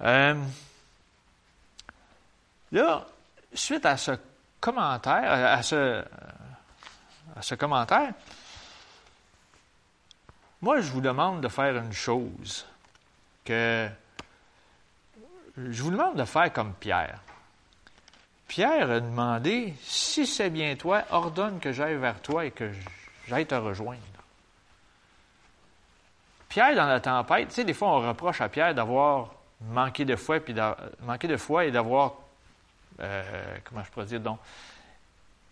Euh, 0.00 0.42
là, 2.72 3.06
suite 3.54 3.86
à 3.86 3.96
ce 3.96 4.12
commentaire, 4.62 5.30
à 5.30 5.62
ce, 5.62 6.02
à 7.36 7.42
ce 7.42 7.54
commentaire, 7.56 8.12
moi, 10.62 10.80
je 10.80 10.92
vous 10.92 11.00
demande 11.00 11.40
de 11.40 11.48
faire 11.48 11.76
une 11.76 11.92
chose 11.92 12.64
que 13.44 13.88
je 15.56 15.82
vous 15.82 15.90
demande 15.90 16.16
de 16.16 16.24
faire 16.24 16.52
comme 16.52 16.72
Pierre. 16.74 17.18
Pierre 18.46 18.90
a 18.90 19.00
demandé, 19.00 19.74
si 19.82 20.26
c'est 20.26 20.50
bien 20.50 20.76
toi, 20.76 21.02
ordonne 21.10 21.58
que 21.58 21.72
j'aille 21.72 21.96
vers 21.96 22.20
toi 22.22 22.44
et 22.44 22.52
que 22.52 22.70
j'aille 23.26 23.46
te 23.46 23.54
rejoindre. 23.54 24.00
Pierre, 26.48 26.76
dans 26.76 26.86
la 26.86 27.00
tempête, 27.00 27.48
tu 27.48 27.54
sais, 27.54 27.64
des 27.64 27.74
fois, 27.74 27.88
on 27.88 28.06
reproche 28.06 28.40
à 28.40 28.48
Pierre 28.48 28.74
d'avoir 28.74 29.30
manqué 29.62 30.04
de 30.04 30.14
foi, 30.16 30.38
puis 30.38 30.54
manqué 31.00 31.26
de 31.26 31.36
foi 31.36 31.64
et 31.64 31.70
d'avoir, 31.72 32.12
euh, 33.00 33.56
comment 33.64 33.82
je 33.84 33.90
pourrais 33.90 34.06
dire, 34.06 34.20
donc, 34.20 34.38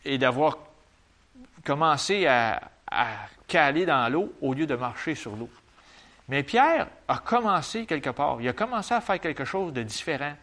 et 0.04 0.18
d'avoir 0.18 0.58
commencé 1.64 2.26
à 2.26 2.60
caler 3.46 3.86
dans 3.86 4.08
l'eau 4.10 4.32
au 4.40 4.54
lieu 4.54 4.66
de 4.66 4.74
marcher 4.74 5.14
sur 5.14 5.36
l'eau. 5.36 5.50
Mais 6.30 6.44
Pierre 6.44 6.86
a 7.08 7.18
commencé 7.18 7.86
quelque 7.86 8.10
part. 8.10 8.40
Il 8.40 8.48
a 8.48 8.52
commencé 8.52 8.94
à 8.94 9.00
faire 9.00 9.18
quelque 9.18 9.44
chose 9.44 9.72
de 9.72 9.82
différent. 9.82 10.34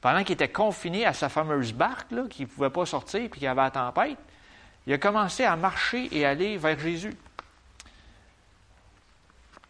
Pendant 0.00 0.24
qu'il 0.24 0.32
était 0.32 0.48
confiné 0.48 1.06
à 1.06 1.12
sa 1.12 1.28
fameuse 1.28 1.72
barque, 1.72 2.10
là, 2.10 2.24
qu'il 2.28 2.46
ne 2.46 2.50
pouvait 2.50 2.68
pas 2.68 2.84
sortir 2.84 3.20
et 3.20 3.30
qu'il 3.30 3.44
y 3.44 3.46
avait 3.46 3.62
la 3.62 3.70
tempête, 3.70 4.18
il 4.84 4.92
a 4.92 4.98
commencé 4.98 5.44
à 5.44 5.54
marcher 5.54 6.08
et 6.10 6.26
aller 6.26 6.56
vers 6.56 6.76
Jésus. 6.80 7.14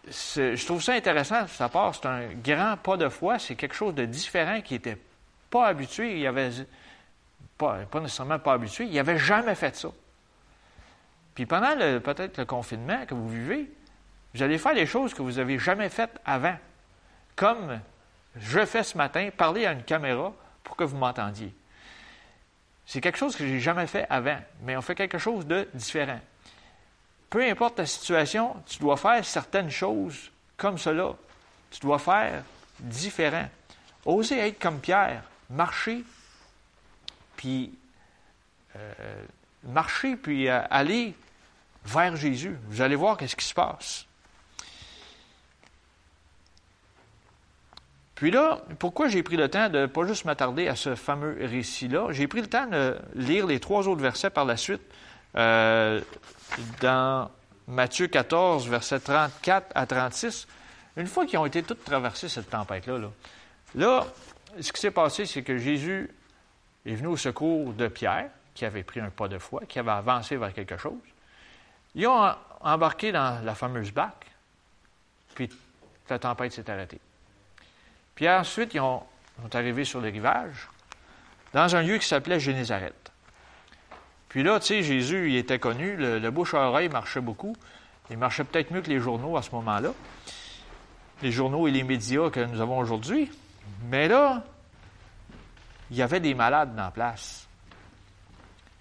Je 0.08 0.64
trouve 0.64 0.82
ça 0.82 0.94
intéressant 0.94 1.46
sa 1.46 1.68
part. 1.68 1.94
C'est 1.94 2.06
un 2.06 2.28
grand 2.42 2.78
pas 2.78 2.96
de 2.96 3.11
foi. 3.11 3.38
C'est 3.38 3.54
quelque 3.54 3.74
chose 3.74 3.94
de 3.94 4.06
différent 4.06 4.62
qui 4.62 4.72
n'était 4.72 4.96
pas 5.52 5.66
habitué. 5.66 6.18
Il 6.18 6.26
avait 6.26 6.50
pas, 7.58 7.84
nécessairement 8.00 8.38
pas 8.38 8.54
habitué. 8.54 8.86
Il 8.86 8.94
n'avait 8.94 9.18
jamais 9.18 9.54
fait 9.54 9.76
ça. 9.76 9.88
Puis 11.34 11.46
pendant 11.46 11.76
peut-être 12.00 12.38
le 12.38 12.44
confinement 12.44 13.04
que 13.06 13.14
vous 13.14 13.28
vivez, 13.28 13.70
vous 14.34 14.42
allez 14.42 14.58
faire 14.58 14.74
des 14.74 14.86
choses 14.86 15.14
que 15.14 15.22
vous 15.22 15.32
n'avez 15.32 15.58
jamais 15.58 15.90
faites 15.90 16.18
avant. 16.24 16.56
Comme 17.36 17.80
je 18.36 18.64
fais 18.64 18.82
ce 18.82 18.96
matin, 18.96 19.28
parler 19.36 19.66
à 19.66 19.72
une 19.72 19.82
caméra 19.82 20.32
pour 20.64 20.74
que 20.74 20.84
vous 20.84 20.96
m'entendiez. 20.96 21.54
C'est 22.86 23.00
quelque 23.00 23.18
chose 23.18 23.36
que 23.36 23.46
je 23.46 23.52
n'ai 23.52 23.60
jamais 23.60 23.86
fait 23.86 24.06
avant, 24.10 24.38
mais 24.62 24.76
on 24.76 24.82
fait 24.82 24.94
quelque 24.94 25.18
chose 25.18 25.46
de 25.46 25.68
différent. 25.74 26.20
Peu 27.30 27.42
importe 27.48 27.76
ta 27.76 27.86
situation, 27.86 28.56
tu 28.66 28.78
dois 28.78 28.96
faire 28.96 29.24
certaines 29.24 29.70
choses 29.70 30.30
comme 30.56 30.78
cela. 30.78 31.14
Tu 31.70 31.80
dois 31.80 31.98
faire 31.98 32.42
différent. 32.78 33.48
Oser 34.04 34.38
être 34.38 34.58
comme 34.58 34.80
Pierre, 34.80 35.22
marcher, 35.52 36.04
puis 37.36 37.72
euh, 38.76 38.92
marcher, 39.64 40.16
puis 40.16 40.48
euh, 40.48 40.60
aller 40.70 41.14
vers 41.84 42.16
Jésus. 42.16 42.56
Vous 42.68 42.80
allez 42.80 42.96
voir 42.96 43.16
qu'est-ce 43.16 43.36
qui 43.36 43.44
se 43.44 43.54
passe. 43.54 44.06
Puis 48.14 48.30
là, 48.30 48.60
pourquoi 48.78 49.08
j'ai 49.08 49.24
pris 49.24 49.36
le 49.36 49.48
temps 49.48 49.68
de 49.68 49.80
ne 49.80 49.86
pas 49.86 50.06
juste 50.06 50.24
m'attarder 50.24 50.68
à 50.68 50.76
ce 50.76 50.94
fameux 50.94 51.36
récit-là? 51.40 52.12
J'ai 52.12 52.28
pris 52.28 52.40
le 52.40 52.46
temps 52.46 52.66
de 52.66 52.96
lire 53.16 53.46
les 53.46 53.58
trois 53.58 53.88
autres 53.88 54.00
versets 54.00 54.30
par 54.30 54.44
la 54.44 54.56
suite 54.56 54.82
euh, 55.36 56.00
dans 56.80 57.30
Matthieu 57.66 58.06
14, 58.06 58.68
versets 58.68 59.00
34 59.00 59.72
à 59.74 59.86
36. 59.86 60.46
Une 60.96 61.08
fois 61.08 61.26
qu'ils 61.26 61.38
ont 61.40 61.46
été 61.46 61.64
tous 61.64 61.74
traversés 61.74 62.28
cette 62.28 62.50
tempête-là, 62.50 62.98
là, 62.98 63.08
là, 63.74 64.06
ce 64.60 64.72
qui 64.72 64.80
s'est 64.80 64.90
passé, 64.90 65.26
c'est 65.26 65.42
que 65.42 65.58
Jésus 65.58 66.10
est 66.84 66.94
venu 66.94 67.08
au 67.08 67.16
secours 67.16 67.72
de 67.72 67.88
Pierre, 67.88 68.30
qui 68.54 68.64
avait 68.64 68.82
pris 68.82 69.00
un 69.00 69.10
pas 69.10 69.28
de 69.28 69.38
foi, 69.38 69.62
qui 69.68 69.78
avait 69.78 69.90
avancé 69.90 70.36
vers 70.36 70.52
quelque 70.52 70.76
chose. 70.76 70.98
Ils 71.94 72.06
ont 72.06 72.34
embarqué 72.60 73.12
dans 73.12 73.42
la 73.44 73.54
fameuse 73.54 73.92
barque, 73.92 74.26
puis 75.34 75.48
la 76.08 76.18
tempête 76.18 76.52
s'est 76.52 76.68
arrêtée. 76.70 77.00
Puis 78.14 78.28
ensuite, 78.28 78.74
ils 78.74 78.80
ont, 78.80 79.02
sont 79.42 79.56
arrivés 79.56 79.84
sur 79.84 80.00
le 80.00 80.08
rivage, 80.08 80.68
dans 81.52 81.74
un 81.74 81.82
lieu 81.82 81.98
qui 81.98 82.06
s'appelait 82.06 82.40
Génézareth. 82.40 83.12
Puis 84.28 84.42
là, 84.42 84.58
tu 84.60 84.68
sais, 84.68 84.82
Jésus, 84.82 85.30
il 85.30 85.36
était 85.36 85.58
connu, 85.58 85.96
le, 85.96 86.30
bouche 86.30 86.54
à 86.54 86.60
oreille 86.68 86.88
marchait 86.88 87.20
beaucoup. 87.20 87.54
Il 88.10 88.16
marchait 88.16 88.44
peut-être 88.44 88.70
mieux 88.70 88.80
que 88.80 88.88
les 88.88 88.98
journaux 88.98 89.36
à 89.36 89.42
ce 89.42 89.50
moment-là. 89.50 89.92
Les 91.22 91.30
journaux 91.30 91.68
et 91.68 91.70
les 91.70 91.82
médias 91.82 92.30
que 92.30 92.40
nous 92.40 92.60
avons 92.62 92.78
aujourd'hui. 92.78 93.30
Mais 93.85 94.09
là, 94.09 94.42
il 95.90 95.96
y 95.96 96.03
avait 96.03 96.20
des 96.20 96.35
malades 96.35 96.75
dans 96.75 96.85
la 96.85 96.90
place. 96.90 97.46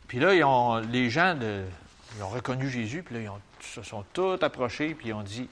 Puis 0.08 0.20
là, 0.20 0.34
ont, 0.48 0.78
les 0.78 1.10
gens 1.10 1.38
ils 1.39 2.24
ont 2.24 2.30
reconnu 2.30 2.70
Jésus, 2.70 3.04
puis 3.04 3.15
là, 3.15 3.22
ils 3.22 3.65
se 3.65 3.84
sont 3.84 4.04
tous 4.13 4.41
approchés, 4.41 4.94
puis 4.94 5.10
ils 5.10 5.13
ont 5.13 5.24
dit 5.24 5.50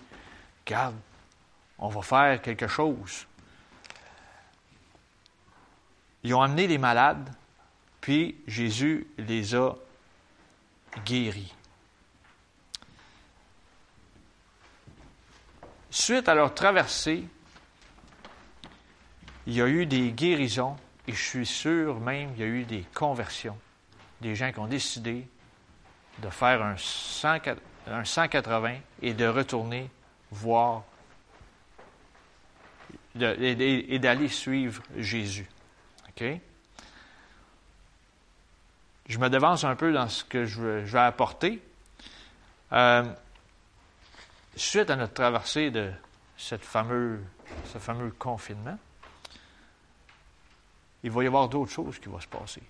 Garde, 0.66 0.96
on 1.78 1.90
va 1.90 2.02
faire 2.02 2.42
quelque 2.42 2.68
chose. 2.68 3.26
Ils 6.24 6.34
ont 6.34 6.42
amené 6.42 6.68
les 6.68 6.78
malades, 6.78 7.30
puis 8.02 8.36
Jésus 8.48 9.08
les 9.18 9.56
a 9.56 9.74
guéris. 11.06 11.54
Suite 15.90 16.28
à 16.28 16.36
leur 16.36 16.54
traversée, 16.54 17.24
il 19.50 19.56
y 19.56 19.62
a 19.64 19.68
eu 19.68 19.88
des 19.88 20.12
guérisons 20.12 20.78
et 21.08 21.14
je 21.14 21.24
suis 21.24 21.46
sûr 21.48 22.00
même 22.00 22.34
qu'il 22.34 22.42
y 22.42 22.44
a 22.44 22.48
eu 22.48 22.66
des 22.66 22.86
conversions. 22.94 23.58
Des 24.22 24.36
gens 24.36 24.52
qui 24.52 24.60
ont 24.60 24.68
décidé 24.68 25.28
de 26.20 26.30
faire 26.30 26.62
un, 26.62 26.76
180 26.78 28.76
et 29.02 29.16
de 29.16 29.26
retourner 29.26 29.90
voir 30.30 30.84
et 33.20 33.98
d'aller 33.98 34.28
suivre 34.28 34.84
Jésus. 34.96 35.50
je 36.20 36.38
me 39.18 39.30
devance 39.30 39.64
un 39.64 39.76
peu 39.76 39.92
dans 39.92 40.10
ce 40.10 40.24
que 40.26 40.46
je, 40.46 40.62
vais 40.62 41.00
apporter. 41.00 41.60
Euh, 42.72 43.04
suite 44.56 44.92
à 44.92 44.96
notre 44.96 45.16
traversée 45.16 45.72
de 45.72 45.92
ce 46.38 46.56
fameux 46.58 47.24
confinement, 48.20 48.78
il 51.04 51.12
va 51.12 51.24
y 51.24 51.28
avoir 51.28 51.48
d'autres 51.50 51.72
choses 51.72 52.00
qui 52.00 52.10
vont 52.10 52.20
se 52.20 52.28
passer. 52.28 52.62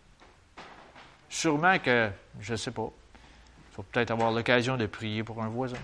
Sûrement 1.29 1.77
que, 1.79 2.09
je 2.39 2.51
ne 2.51 2.57
sais 2.57 2.71
pas, 2.71 2.89
il 3.17 3.75
faut 3.75 3.83
peut-être 3.83 4.11
avoir 4.11 4.31
l'occasion 4.31 4.77
de 4.77 4.85
prier 4.85 5.23
pour 5.23 5.41
un 5.41 5.49
voisin. 5.49 5.77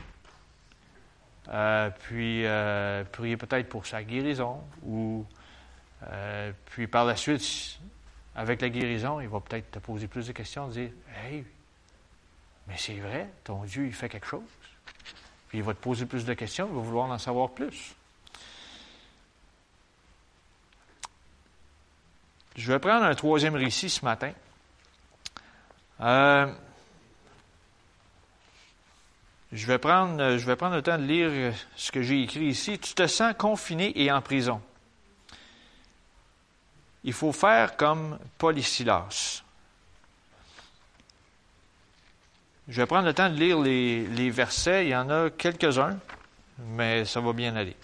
Euh, 1.50 1.92
puis 2.08 2.46
euh, 2.46 3.04
prier 3.04 3.38
peut-être 3.38 3.70
pour 3.70 3.86
sa 3.86 4.04
guérison, 4.04 4.62
ou 4.84 5.26
puis 6.66 6.86
par 6.86 7.06
la 7.06 7.16
suite, 7.16 7.80
avec 8.36 8.62
la 8.62 8.70
guérison, 8.70 9.20
il 9.22 9.30
va 9.30 9.40
peut-être 9.40 9.72
te 9.72 9.80
poser 9.80 10.08
plus 10.08 10.28
de 10.28 10.34
questions, 10.34 10.68
dire 10.68 10.92
Hey, 11.16 11.46
mais 12.68 12.76
c'est 12.78 13.00
vrai, 13.00 13.30
ton 13.44 13.64
Dieu, 13.64 13.86
il 13.86 13.94
fait 13.94 14.10
quelque 14.10 14.28
chose. 14.28 14.42
Puis 15.48 15.60
il 15.60 15.64
va 15.64 15.74
te 15.74 15.80
poser 15.80 16.06
plus 16.06 16.26
de 16.26 16.34
questions, 16.34 16.68
il 16.70 16.76
va 16.76 16.82
vouloir 16.82 17.10
en 17.10 17.18
savoir 17.18 17.52
plus. 17.52 17.96
Je 22.56 22.72
vais 22.72 22.80
prendre 22.80 23.06
un 23.06 23.16
troisième 23.16 23.56
récit 23.56 23.90
ce 23.90 24.04
matin. 24.04 24.32
Euh, 26.02 26.48
je, 29.52 29.66
vais 29.68 29.78
prendre, 29.78 30.38
je 30.38 30.46
vais 30.46 30.56
prendre 30.56 30.76
le 30.76 30.82
temps 30.82 30.98
de 30.98 31.04
lire 31.04 31.54
ce 31.76 31.92
que 31.92 32.02
j'ai 32.02 32.24
écrit 32.24 32.46
ici. 32.46 32.80
Tu 32.80 32.94
te 32.94 33.08
sens 33.08 33.34
confiné 33.38 33.92
et 34.02 34.12
en 34.12 34.22
prison 34.22 34.62
il 37.06 37.14
faut 37.14 37.32
faire 37.32 37.78
comme 37.78 38.18
Paul 38.38 38.58
et 38.58 38.64
Silas. 38.64 39.44
Je 42.68 42.82
vais 42.82 42.88
prendre 42.88 43.06
le 43.06 43.14
temps 43.14 43.30
de 43.30 43.36
lire 43.36 43.60
les, 43.60 44.08
les 44.08 44.32
versets. 44.32 44.88
Il 44.88 44.90
y 44.90 44.96
en 44.96 45.10
a 45.12 45.30
quelques-uns, 45.30 46.00
mais 46.58 47.06
ça 47.06 47.22
va 47.22 47.32
bien 47.32 47.56
aller. 47.56 47.76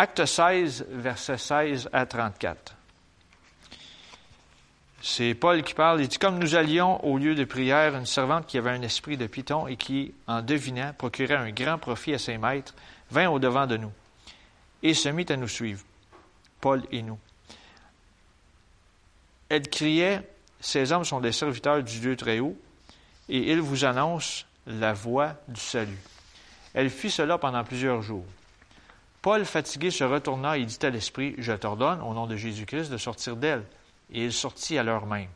Acte 0.00 0.26
16, 0.26 0.86
versets 0.90 1.38
16 1.38 1.88
à 1.92 2.06
34. 2.06 2.76
C'est 5.02 5.34
Paul 5.34 5.64
qui 5.64 5.74
parle. 5.74 6.00
Il 6.00 6.06
dit 6.06 6.18
Comme 6.18 6.38
nous 6.38 6.54
allions 6.54 7.04
au 7.04 7.18
lieu 7.18 7.34
de 7.34 7.42
prière, 7.42 7.96
une 7.96 8.06
servante 8.06 8.46
qui 8.46 8.58
avait 8.58 8.70
un 8.70 8.82
esprit 8.82 9.16
de 9.16 9.26
python 9.26 9.66
et 9.66 9.74
qui, 9.74 10.14
en 10.28 10.40
devinant, 10.40 10.92
procurait 10.96 11.34
un 11.34 11.50
grand 11.50 11.78
profit 11.78 12.14
à 12.14 12.18
ses 12.18 12.38
maîtres, 12.38 12.76
vint 13.10 13.28
au-devant 13.28 13.66
de 13.66 13.76
nous 13.76 13.90
et 14.84 14.94
se 14.94 15.08
mit 15.08 15.26
à 15.30 15.36
nous 15.36 15.48
suivre. 15.48 15.82
Paul 16.60 16.84
et 16.92 17.02
nous. 17.02 17.18
Elle 19.48 19.68
criait, 19.68 20.30
Ces 20.60 20.92
hommes 20.92 21.04
sont 21.04 21.18
des 21.18 21.32
serviteurs 21.32 21.82
du 21.82 21.98
Dieu 21.98 22.14
très 22.14 22.38
haut, 22.38 22.56
et 23.28 23.50
ils 23.50 23.60
vous 23.60 23.84
annoncent 23.84 24.44
la 24.64 24.92
voie 24.92 25.34
du 25.48 25.60
salut. 25.60 25.98
Elle 26.72 26.88
fit 26.88 27.10
cela 27.10 27.36
pendant 27.36 27.64
plusieurs 27.64 28.00
jours. 28.00 28.26
Paul, 29.22 29.44
fatigué, 29.44 29.90
se 29.90 30.04
retourna 30.04 30.58
et 30.58 30.64
dit 30.64 30.78
à 30.82 30.90
l'Esprit, 30.90 31.34
Je 31.38 31.52
t'ordonne, 31.52 32.00
au 32.02 32.14
nom 32.14 32.26
de 32.26 32.36
Jésus-Christ, 32.36 32.90
de 32.90 32.96
sortir 32.96 33.36
d'elle. 33.36 33.64
Et 34.12 34.24
il 34.24 34.32
sortit 34.32 34.78
à 34.78 34.82
l'heure 34.82 35.06
même. 35.06 35.28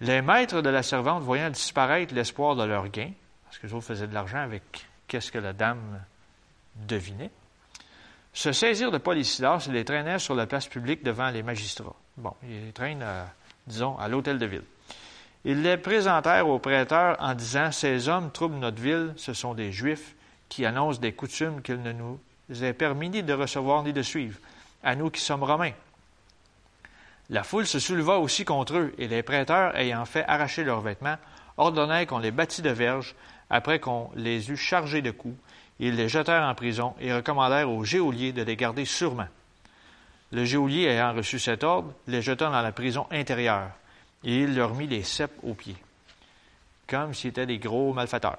Les 0.00 0.20
maîtres 0.20 0.62
de 0.62 0.68
la 0.68 0.82
servante, 0.82 1.22
voyant 1.22 1.48
disparaître 1.48 2.12
l'espoir 2.12 2.56
de 2.56 2.64
leur 2.64 2.88
gain, 2.88 3.12
parce 3.44 3.58
que 3.58 3.66
les 3.66 3.72
autres 3.72 3.86
faisaient 3.86 4.08
de 4.08 4.14
l'argent 4.14 4.38
avec 4.38 4.62
qu'est-ce 5.06 5.30
que 5.30 5.38
la 5.38 5.52
dame 5.52 6.02
devinait, 6.74 7.30
se 8.32 8.50
saisirent 8.52 8.90
de 8.90 8.98
Paul 8.98 9.18
et 9.18 9.24
Silas 9.24 9.66
et 9.68 9.72
les 9.72 9.84
traînèrent 9.84 10.20
sur 10.20 10.34
la 10.34 10.46
place 10.46 10.66
publique 10.66 11.04
devant 11.04 11.30
les 11.30 11.42
magistrats. 11.42 11.94
Bon, 12.16 12.34
ils 12.42 12.66
les 12.66 12.72
traînent, 12.72 13.04
disons, 13.66 13.96
à 13.98 14.08
l'hôtel 14.08 14.38
de 14.38 14.46
ville. 14.46 14.64
Ils 15.44 15.62
les 15.62 15.76
présentèrent 15.76 16.48
aux 16.48 16.58
prêteurs 16.58 17.16
en 17.20 17.34
disant 17.34 17.70
Ces 17.70 18.08
hommes 18.08 18.32
troublent 18.32 18.58
notre 18.58 18.80
ville, 18.80 19.12
ce 19.16 19.34
sont 19.34 19.54
des 19.54 19.70
Juifs 19.70 20.14
qui 20.52 20.66
annoncent 20.66 21.00
des 21.00 21.12
coutumes 21.12 21.62
qu'il 21.62 21.80
ne 21.80 21.92
nous 21.92 22.20
est 22.50 22.74
permis 22.74 23.08
ni 23.08 23.22
de 23.22 23.32
recevoir 23.32 23.82
ni 23.84 23.94
de 23.94 24.02
suivre, 24.02 24.38
à 24.84 24.94
nous 24.94 25.08
qui 25.08 25.22
sommes 25.22 25.44
romains. 25.44 25.72
La 27.30 27.42
foule 27.42 27.66
se 27.66 27.78
souleva 27.78 28.18
aussi 28.18 28.44
contre 28.44 28.76
eux, 28.76 28.94
et 28.98 29.08
les 29.08 29.22
prêteurs, 29.22 29.74
ayant 29.78 30.04
fait 30.04 30.26
arracher 30.28 30.62
leurs 30.62 30.82
vêtements, 30.82 31.16
ordonnèrent 31.56 32.06
qu'on 32.06 32.18
les 32.18 32.32
bâtît 32.32 32.60
de 32.60 32.68
verges, 32.68 33.14
après 33.48 33.80
qu'on 33.80 34.10
les 34.14 34.50
eût 34.50 34.58
chargés 34.58 35.00
de 35.00 35.10
coups, 35.10 35.38
ils 35.80 35.96
les 35.96 36.10
jetèrent 36.10 36.42
en 36.42 36.54
prison 36.54 36.94
et 37.00 37.14
recommandèrent 37.14 37.70
au 37.70 37.82
geôlier 37.82 38.32
de 38.32 38.42
les 38.42 38.56
garder 38.56 38.84
sûrement. 38.84 39.28
Le 40.32 40.44
geôlier 40.44 40.84
ayant 40.84 41.14
reçu 41.14 41.38
cet 41.38 41.64
ordre, 41.64 41.94
les 42.06 42.20
jeta 42.20 42.50
dans 42.50 42.60
la 42.60 42.72
prison 42.72 43.06
intérieure, 43.10 43.70
et 44.22 44.42
il 44.42 44.54
leur 44.54 44.74
mit 44.74 44.86
les 44.86 45.02
ceps 45.02 45.32
aux 45.42 45.54
pieds, 45.54 45.82
comme 46.86 47.14
s'ils 47.14 47.30
étaient 47.30 47.46
des 47.46 47.58
gros 47.58 47.94
malfaiteurs. 47.94 48.36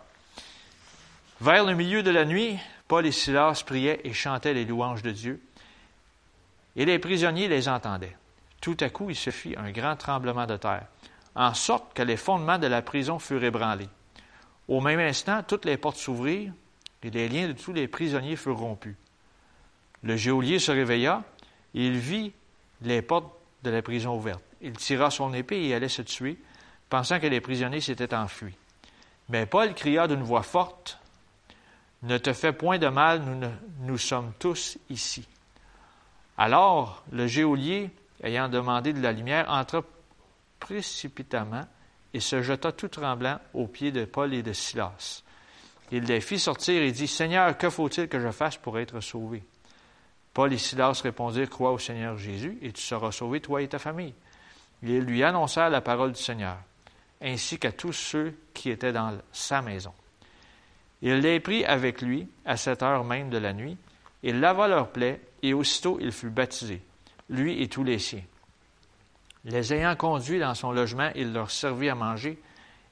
Vers 1.44 1.66
le 1.66 1.76
milieu 1.76 2.04
de 2.04 2.10
la 2.10 2.24
nuit, 2.24 2.58
Paul 2.88 3.06
et 3.06 3.12
Silas 3.12 3.64
priaient 3.66 4.00
et 4.06 4.14
chantaient 4.14 4.54
les 4.54 4.64
louanges 4.64 5.02
de 5.02 5.12
Dieu, 5.12 5.42
et 6.78 6.86
les 6.86 7.00
prisonniers 7.00 7.50
les 7.50 7.68
entendaient. 7.68 8.16
Tout 8.62 8.78
à 8.80 8.90
coup, 8.90 9.10
il 9.10 9.16
se 9.18 9.30
fit 9.30 9.54
un 9.58 9.72
grand 9.72 9.98
tremblement 9.98 10.46
de 10.46 10.56
terre, 10.56 10.88
en 11.36 11.54
sorte 11.54 11.94
que 11.94 12.02
les 12.02 12.16
fondements 12.16 12.60
de 12.60 12.68
la 12.68 12.82
prison 12.82 13.20
furent 13.20 13.44
ébranlés. 13.44 13.90
Au 14.70 14.80
même 14.80 15.02
instant, 15.02 15.44
toutes 15.46 15.66
les 15.66 15.76
portes 15.76 15.98
s'ouvrirent, 15.98 16.54
et 17.04 17.10
les 17.10 17.28
liens 17.28 17.50
de 17.50 17.52
tous 17.62 17.74
les 17.74 17.90
prisonniers 17.90 18.38
furent 18.38 18.60
rompus. 18.60 18.96
Le 20.02 20.16
geôlier 20.16 20.60
se 20.60 20.72
réveilla 20.72 21.24
et 21.76 21.86
il 21.86 21.98
vit 21.98 22.32
les 22.84 23.02
portes 23.02 23.34
de 23.64 23.70
la 23.70 23.82
prison 23.82 24.16
ouvertes. 24.16 24.42
Il 24.62 24.78
tira 24.78 25.12
son 25.12 25.34
épée 25.34 25.62
et 25.66 25.76
allait 25.76 25.90
se 25.90 26.04
tuer, 26.04 26.38
pensant 26.90 27.20
que 27.20 27.28
les 27.28 27.42
prisonniers 27.42 27.82
s'étaient 27.82 28.16
enfuis. 28.16 28.56
Mais 29.28 29.46
Paul 29.46 29.74
cria 29.74 30.08
d'une 30.08 30.24
voix 30.24 30.44
forte 30.44 31.00
Ne 32.04 32.18
te 32.18 32.34
fais 32.34 32.52
point 32.52 32.78
de 32.78 32.88
mal, 32.90 33.22
nous, 33.80 33.98
sommes 33.98 34.34
tous 34.38 34.78
ici. 34.90 35.26
Alors 36.38 37.02
le 37.14 37.28
geôlier, 37.28 37.90
ayant 38.22 38.50
demandé 38.50 38.92
de 38.92 39.02
la 39.02 39.14
lumière, 39.14 39.50
entra 39.50 39.82
précipitamment 40.60 41.66
et 42.14 42.20
se 42.20 42.42
jeta 42.42 42.74
tout 42.74 42.90
tremblant 42.90 43.40
aux 43.54 43.68
pieds 43.68 43.94
de 43.94 44.04
Paul 44.04 44.34
et 44.34 44.44
de 44.44 44.52
Silas. 44.52 45.24
Il 45.92 46.04
les 46.04 46.20
fit 46.20 46.40
sortir 46.40 46.82
et 46.82 46.92
dit, 46.92 47.08
Seigneur, 47.08 47.58
que 47.58 47.70
faut-il 47.70 48.10
que 48.10 48.20
je 48.20 48.32
fasse 48.32 48.58
pour 48.58 48.78
être 48.80 49.00
sauvé? 49.00 49.42
Paul 50.34 50.52
et 50.52 50.58
Silas 50.58 51.00
répondirent, 51.04 51.50
Crois 51.50 51.72
au 51.72 51.80
Seigneur 51.80 52.18
Jésus, 52.18 52.58
et 52.62 52.74
tu 52.74 52.82
seras 52.82 53.12
sauvé, 53.12 53.40
toi 53.40 53.62
et 53.62 53.68
ta 53.68 53.80
famille. 53.80 54.14
Ils 54.82 55.00
lui 55.00 55.24
annoncèrent 55.24 55.70
la 55.70 55.82
parole 55.82 56.12
du 56.12 56.22
Seigneur, 56.22 56.58
ainsi 57.22 57.60
qu'à 57.60 57.72
tous 57.72 57.94
ceux 57.94 58.36
qui 58.54 58.72
étaient 58.72 58.92
dans 58.92 59.18
sa 59.32 59.62
maison. 59.62 59.94
Il 61.04 61.20
les 61.20 61.42
prit 61.42 61.66
avec 61.66 62.02
lui 62.02 62.30
à 62.46 62.56
cette 62.56 62.82
heure 62.82 63.04
même 63.04 63.30
de 63.30 63.38
la 63.38 63.52
nuit, 63.52 63.78
il 64.24 64.40
lava 64.40 64.70
leurs 64.70 64.90
plaies, 64.90 65.20
et 65.42 65.54
aussitôt 65.54 65.98
il 66.00 66.14
fut 66.14 66.30
baptisé, 66.30 66.82
lui 67.30 67.62
et 67.62 67.68
tous 67.68 67.84
les 67.84 68.00
siens. 68.00 68.24
Les 69.44 69.74
ayant 69.74 69.98
conduits 69.98 70.40
dans 70.40 70.56
son 70.56 70.72
logement, 70.72 71.12
il 71.16 71.34
leur 71.34 71.52
servit 71.52 71.90
à 71.90 71.96
manger, 71.96 72.42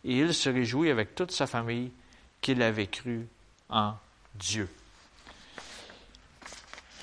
et 0.03 0.17
il 0.17 0.33
se 0.33 0.49
réjouit 0.49 0.91
avec 0.91 1.15
toute 1.15 1.31
sa 1.31 1.47
famille 1.47 1.93
qu'il 2.41 2.61
avait 2.61 2.87
cru 2.87 3.25
en 3.69 3.93
Dieu. 4.35 4.67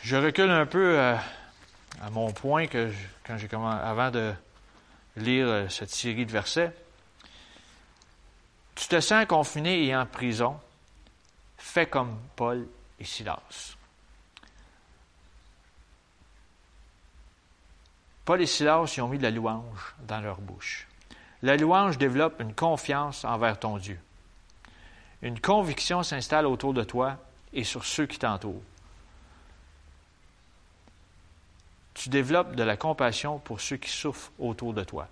Je 0.02 0.16
recule 0.16 0.50
un 0.50 0.66
peu 0.66 1.00
à, 1.00 1.22
mon 2.12 2.30
point 2.32 2.66
que 2.66 2.92
quand 3.26 3.38
j'ai 3.38 3.48
avant 3.50 4.10
de 4.10 4.34
lire 5.16 5.46
euh, 5.48 5.68
cette 5.68 5.90
série 5.90 6.26
de 6.26 6.32
versets. 6.32 6.72
Tu 8.74 8.86
te 8.86 9.00
sens 9.00 9.26
confiné 9.26 9.86
et 9.86 9.96
en 9.96 10.06
prison, 10.06 10.58
fais 11.58 11.86
comme 11.86 12.18
Paul 12.36 12.66
et 12.98 13.04
Silas. 13.04 13.76
Paul 18.24 18.40
et 18.40 18.46
Silas 18.46 18.94
y 18.96 19.00
ont 19.00 19.08
mis 19.08 19.18
de 19.18 19.22
la 19.22 19.30
louange 19.30 19.94
dans 20.06 20.20
leur 20.20 20.40
bouche. 20.40 20.86
La 21.42 21.56
louange 21.56 21.98
développe 21.98 22.40
une 22.40 22.54
confiance 22.54 23.24
envers 23.24 23.58
ton 23.58 23.78
Dieu. 23.78 23.98
Une 25.22 25.40
conviction 25.40 26.02
s'installe 26.02 26.46
autour 26.46 26.74
de 26.74 26.84
toi 26.84 27.16
et 27.52 27.64
sur 27.64 27.84
ceux 27.84 28.06
qui 28.06 28.18
t'entourent. 28.18 28.62
Tu 31.94 32.08
développes 32.08 32.54
de 32.54 32.62
la 32.62 32.76
compassion 32.76 33.38
pour 33.38 33.60
ceux 33.60 33.76
qui 33.76 33.90
souffrent 33.90 34.30
autour 34.38 34.72
de 34.72 34.84
toi. 34.84 35.08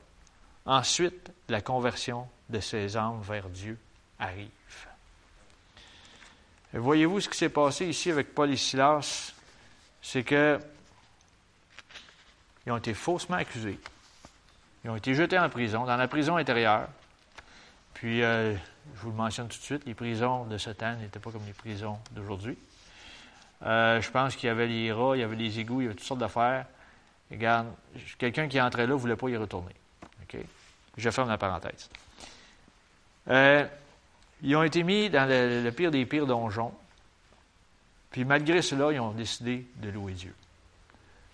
Ensuite, 0.66 1.32
la 1.48 1.60
conversion 1.60 2.28
de 2.48 2.60
ces 2.60 2.96
âmes 2.96 3.20
vers 3.22 3.48
Dieu 3.48 3.78
arrive. 4.18 4.50
Voyez-vous 6.72 7.20
ce 7.20 7.28
qui 7.28 7.38
s'est 7.38 7.48
passé 7.48 7.86
ici 7.86 8.10
avec 8.10 8.34
Paul 8.34 8.50
et 8.50 8.56
Silas? 8.56 9.32
C'est 10.02 10.22
que 10.22 10.60
ils 12.66 12.72
ont 12.72 12.76
été 12.76 12.94
faussement 12.94 13.36
accusés. 13.36 13.78
Ils 14.84 14.90
ont 14.90 14.96
été 14.96 15.14
jetés 15.14 15.38
en 15.38 15.48
prison, 15.48 15.84
dans 15.84 15.96
la 15.96 16.08
prison 16.08 16.36
intérieure. 16.36 16.88
Puis, 17.94 18.22
euh, 18.22 18.54
je 18.54 19.00
vous 19.00 19.10
le 19.10 19.16
mentionne 19.16 19.48
tout 19.48 19.58
de 19.58 19.62
suite, 19.62 19.86
les 19.86 19.94
prisons 19.94 20.44
de 20.44 20.58
ce 20.58 20.70
temps 20.70 20.94
n'étaient 20.96 21.18
pas 21.18 21.30
comme 21.30 21.46
les 21.46 21.52
prisons 21.52 21.98
d'aujourd'hui. 22.10 22.58
Euh, 23.64 24.00
je 24.02 24.10
pense 24.10 24.36
qu'il 24.36 24.48
y 24.48 24.50
avait 24.50 24.66
les 24.66 24.92
rats, 24.92 25.16
il 25.16 25.20
y 25.20 25.22
avait 25.22 25.36
les 25.36 25.58
égouts, 25.60 25.80
il 25.80 25.84
y 25.84 25.86
avait 25.86 25.94
toutes 25.94 26.06
sortes 26.06 26.20
d'affaires. 26.20 26.66
regarde, 27.30 27.68
quelqu'un 28.18 28.48
qui 28.48 28.60
entrait 28.60 28.86
là 28.86 28.94
ne 28.94 28.98
voulait 28.98 29.16
pas 29.16 29.28
y 29.28 29.36
retourner. 29.36 29.74
Je 30.96 31.10
ferme 31.10 31.28
la 31.28 31.38
parenthèse. 31.38 31.90
Euh, 33.28 33.66
ils 34.42 34.56
ont 34.56 34.62
été 34.62 34.82
mis 34.82 35.10
dans 35.10 35.28
le, 35.28 35.70
pire 35.70 35.90
des 35.90 36.04
pires 36.06 36.26
donjons. 36.26 36.74
Puis 38.10 38.24
malgré 38.24 38.62
cela, 38.62 38.92
ils 38.92 39.00
ont 39.00 39.12
décidé 39.12 39.66
de 39.76 39.88
louer 39.90 40.12
Dieu. 40.12 40.34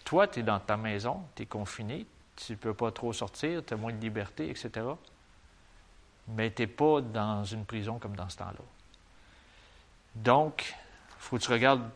Toi, 0.05 0.29
tu 0.29 0.41
es 0.41 0.43
dans 0.43 0.61
ta 0.61 0.77
maison, 0.77 1.23
tu 1.35 1.43
es 1.43 1.47
confiné, 1.47 2.07
tu 2.37 2.53
ne 2.53 2.57
peux 2.57 2.75
pas 2.75 2.91
trop 2.91 3.13
sortir, 3.13 3.65
tu 3.65 3.75
as 3.75 3.77
moins 3.77 3.93
de 3.93 4.01
liberté, 4.01 4.51
etc. 4.51 4.87
Mais 6.29 6.51
tu 6.51 6.63
n'es 6.63 6.67
pas 6.67 7.01
dans 7.01 7.45
une 7.45 7.65
prison 7.65 7.99
comme 7.99 8.17
dans 8.17 8.29
ce 8.29 8.39
temps-là. 8.39 8.65
Donc, 10.15 10.75
il 11.09 11.15
faut 11.19 11.39
que 11.39 11.43
tu 11.43 11.51
regardes, 11.51 11.89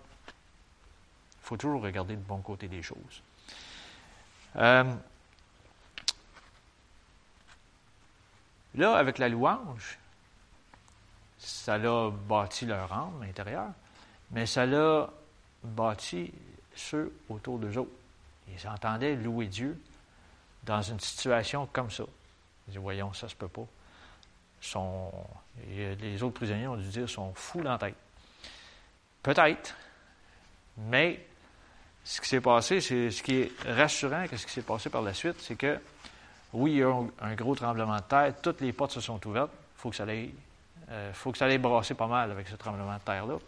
faut 1.42 1.56
toujours 1.56 1.82
regarder 1.82 2.14
le 2.14 2.20
bon 2.20 2.40
côté 2.40 2.68
des 2.68 2.82
choses. 2.82 3.22
Euh, 4.56 4.84
là, 8.74 8.96
avec 8.96 9.18
la 9.18 9.28
louange, 9.28 9.98
ça 11.46 11.78
l'a 11.78 12.10
bâti 12.10 12.66
leur 12.66 12.92
âme 12.92 13.22
intérieure, 13.22 13.70
mais 14.32 14.46
ça 14.46 14.66
l'a 14.66 15.08
bâti 15.62 16.32
ceux 16.74 17.12
autour 17.28 17.60
d'eux 17.60 17.78
autres. 17.78 17.92
Ils 18.48 18.68
entendaient 18.68 19.14
louer 19.14 19.46
Dieu 19.46 19.80
dans 20.64 20.82
une 20.82 20.98
situation 20.98 21.68
comme 21.72 21.90
ça. 21.90 22.02
Ils 22.02 22.70
disaient, 22.70 22.80
voyons, 22.80 23.12
ça 23.12 23.28
se 23.28 23.36
peut 23.36 23.46
pas. 23.46 23.66
les 25.68 26.22
autres 26.22 26.34
prisonniers 26.34 26.66
ont 26.66 26.76
dû 26.76 26.88
dire, 26.88 27.08
sont 27.08 27.32
fous 27.34 27.62
dans 27.62 27.70
la 27.72 27.78
tête. 27.78 27.96
Peut-être, 29.22 29.74
mais 30.76 31.24
ce 32.04 32.20
qui 32.20 32.28
s'est 32.28 32.40
passé, 32.40 32.80
c'est 32.80 33.12
ce 33.12 33.22
qui 33.22 33.36
est 33.36 33.52
rassurant, 33.68 34.26
que 34.26 34.36
ce 34.36 34.46
qui 34.46 34.52
s'est 34.52 34.62
passé 34.62 34.90
par 34.90 35.02
la 35.02 35.14
suite, 35.14 35.36
c'est 35.40 35.56
que 35.56 35.78
oui, 36.52 36.72
il 36.72 36.78
y 36.78 36.82
a 36.82 36.90
eu 36.90 37.10
un 37.20 37.34
gros 37.36 37.54
tremblement 37.54 37.96
de 37.96 38.02
terre, 38.02 38.34
toutes 38.42 38.60
les 38.60 38.72
portes 38.72 38.92
se 38.92 39.00
sont 39.00 39.24
ouvertes, 39.28 39.52
il 39.52 39.80
faut 39.80 39.90
que 39.90 39.96
ça 39.96 40.04
aille, 40.04 40.32
euh, 40.90 41.12
faut 41.12 41.32
que 41.32 41.38
ça 41.38 41.46
aille 41.46 41.58
brasser 41.58 41.94
pas 41.94 42.06
mal 42.06 42.30
avec 42.30 42.48
ce 42.48 42.54
tremblement 42.54 42.94
de 42.94 43.00
terre-là. 43.00 43.38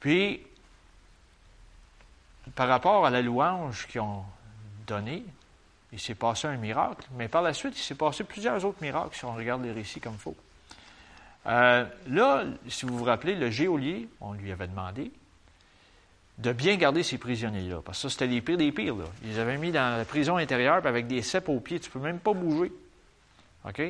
Puis, 0.00 0.44
par 2.54 2.68
rapport 2.68 3.06
à 3.06 3.10
la 3.10 3.22
louange 3.22 3.86
qu'ils 3.86 4.00
ont 4.00 4.24
donnée, 4.86 5.24
il 5.92 6.00
s'est 6.00 6.14
passé 6.14 6.48
un 6.48 6.56
miracle, 6.56 7.06
mais 7.16 7.28
par 7.28 7.42
la 7.42 7.54
suite, 7.54 7.78
il 7.78 7.82
s'est 7.82 7.94
passé 7.94 8.24
plusieurs 8.24 8.64
autres 8.64 8.82
miracles 8.82 9.16
si 9.16 9.24
on 9.24 9.34
regarde 9.34 9.62
les 9.62 9.72
récits 9.72 10.00
comme 10.00 10.14
il 10.14 10.18
faut. 10.18 10.36
Euh, 11.46 11.84
là, 12.08 12.44
si 12.68 12.84
vous 12.84 12.98
vous 12.98 13.04
rappelez, 13.04 13.34
le 13.34 13.50
géolier, 13.50 14.08
on 14.20 14.32
lui 14.32 14.50
avait 14.50 14.66
demandé 14.66 15.12
de 16.38 16.52
bien 16.52 16.76
garder 16.76 17.04
ces 17.04 17.16
prisonniers-là, 17.16 17.80
parce 17.84 17.98
que 17.98 18.08
ça, 18.08 18.10
c'était 18.10 18.26
les 18.26 18.40
pires 18.40 18.56
des 18.56 18.72
pires. 18.72 18.96
Là. 18.96 19.04
Ils 19.22 19.30
les 19.30 19.38
avaient 19.38 19.56
mis 19.56 19.70
dans 19.70 19.98
la 19.98 20.04
prison 20.04 20.36
intérieure, 20.36 20.84
avec 20.84 21.06
des 21.06 21.22
cèpes 21.22 21.48
aux 21.48 21.60
pieds, 21.60 21.78
tu 21.78 21.88
ne 21.90 21.92
peux 21.92 22.00
même 22.00 22.18
pas 22.18 22.32
bouger. 22.32 22.72
OK? 23.64 23.82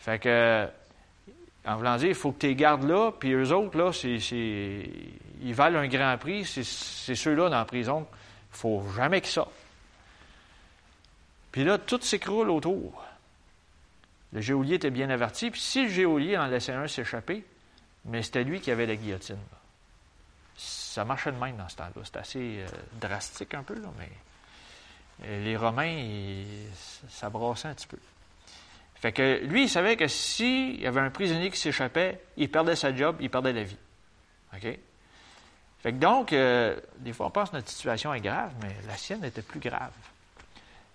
Fait 0.00 0.18
que, 0.18 0.66
en 1.66 1.76
voulant 1.76 1.96
dire, 1.96 2.08
il 2.08 2.14
faut 2.14 2.32
que 2.32 2.40
tu 2.40 2.46
les 2.46 2.54
gardes 2.54 2.84
là, 2.84 3.12
puis 3.12 3.32
eux 3.32 3.52
autres, 3.52 3.76
là, 3.76 3.92
c'est, 3.92 4.16
ils 5.42 5.54
valent 5.54 5.78
un 5.78 5.88
grand 5.88 6.16
prix, 6.18 6.44
c'est, 6.46 6.64
ceux-là 7.14 7.50
dans 7.50 7.58
la 7.58 7.64
prison, 7.66 8.06
il 8.52 8.56
faut 8.56 8.82
jamais 8.96 9.20
qu'ils 9.20 9.30
sortent. 9.30 9.52
Puis 11.52 11.64
là, 11.64 11.76
tout 11.76 12.00
s'écroule 12.00 12.50
autour. 12.50 13.04
Le 14.32 14.40
géolier 14.40 14.76
était 14.76 14.90
bien 14.90 15.10
averti, 15.10 15.50
puis 15.50 15.60
si 15.60 15.82
le 15.82 15.90
géolier 15.90 16.38
en 16.38 16.46
laissait 16.46 16.72
un 16.72 16.86
s'échapper, 16.86 17.44
mais 18.06 18.22
c'était 18.22 18.44
lui 18.44 18.60
qui 18.60 18.70
avait 18.70 18.86
la 18.86 18.96
guillotine. 18.96 19.36
Ça 20.56 21.04
marchait 21.04 21.32
de 21.32 21.38
même 21.38 21.56
dans 21.56 21.68
ce 21.68 21.76
temps-là. 21.76 22.04
C'était 22.04 22.18
assez 22.18 22.38
euh, 22.60 22.66
drastique 23.00 23.52
un 23.54 23.62
peu, 23.62 23.74
là, 23.74 23.88
mais 23.98 25.38
les 25.44 25.56
Romains, 25.56 26.06
ça 27.10 27.28
brassait 27.28 27.68
un 27.68 27.74
petit 27.74 27.86
peu. 27.86 27.98
Fait 29.00 29.12
que 29.12 29.40
lui, 29.44 29.64
il 29.64 29.68
savait 29.68 29.96
que 29.96 30.06
s'il 30.06 30.80
y 30.80 30.86
avait 30.86 31.00
un 31.00 31.10
prisonnier 31.10 31.50
qui 31.50 31.58
s'échappait, 31.58 32.20
il 32.36 32.50
perdait 32.50 32.76
sa 32.76 32.94
job, 32.94 33.16
il 33.20 33.30
perdait 33.30 33.52
la 33.52 33.62
vie. 33.62 33.78
OK? 34.54 34.78
Fait 35.80 35.92
que 35.92 35.96
donc, 35.96 36.32
euh, 36.32 36.78
des 36.98 37.14
fois, 37.14 37.26
on 37.26 37.30
pense 37.30 37.50
que 37.50 37.56
notre 37.56 37.70
situation 37.70 38.12
est 38.12 38.20
grave, 38.20 38.52
mais 38.60 38.76
la 38.86 38.96
sienne 38.96 39.24
était 39.24 39.40
plus 39.40 39.60
grave. 39.60 39.92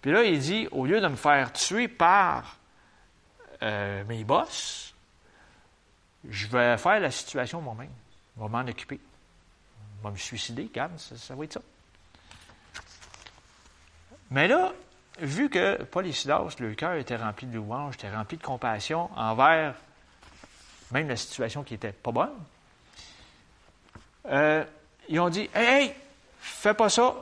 Puis 0.02 0.12
là, 0.12 0.24
il 0.24 0.38
dit, 0.38 0.68
au 0.70 0.86
lieu 0.86 1.02
de 1.02 1.08
me 1.08 1.16
faire 1.16 1.52
tuer 1.52 1.88
par 1.88 2.58
euh, 3.64 4.04
mes 4.04 4.24
boss, 4.24 4.94
je 6.30 6.46
vais 6.46 6.78
faire 6.78 7.00
la 7.00 7.10
situation 7.10 7.60
moi-même. 7.60 7.90
Je 8.38 8.44
vais 8.44 8.50
m'en 8.50 8.60
occuper. 8.60 9.00
Je 9.98 10.08
vais 10.08 10.12
me 10.12 10.18
suicider, 10.18 10.68
calme, 10.68 10.96
ça, 11.00 11.34
va 11.34 11.44
être 11.44 11.54
ça. 11.54 11.62
Mais 14.30 14.48
là, 14.48 14.74
vu 15.20 15.50
que 15.50 15.80
Silas, 16.12 16.56
le 16.60 16.74
cœur 16.76 16.94
était 16.96 17.16
rempli 17.16 17.48
de 17.48 17.56
louange, 17.56 17.96
était 17.96 18.14
rempli 18.14 18.38
de 18.38 18.44
compassion 18.44 19.10
envers 19.16 19.76
même 20.92 21.08
la 21.08 21.16
situation 21.16 21.64
qui 21.64 21.74
n'était 21.74 21.92
pas 21.92 22.12
bonne, 22.12 22.36
euh, 24.28 24.64
ils 25.10 25.20
ont 25.20 25.30
dit 25.30 25.50
Hey, 25.54 25.86
hey, 25.86 25.96
fais 26.40 26.74
pas 26.74 26.90
ça, 26.90 27.16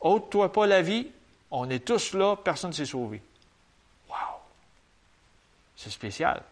ôte-toi 0.00 0.52
pas 0.52 0.66
la 0.66 0.82
vie, 0.82 1.08
on 1.50 1.68
est 1.70 1.84
tous 1.84 2.12
là, 2.14 2.36
personne 2.36 2.70
ne 2.70 2.74
s'est 2.74 2.86
sauvé. 2.86 3.22
C'est 5.76 5.90
spécial. 5.90 6.42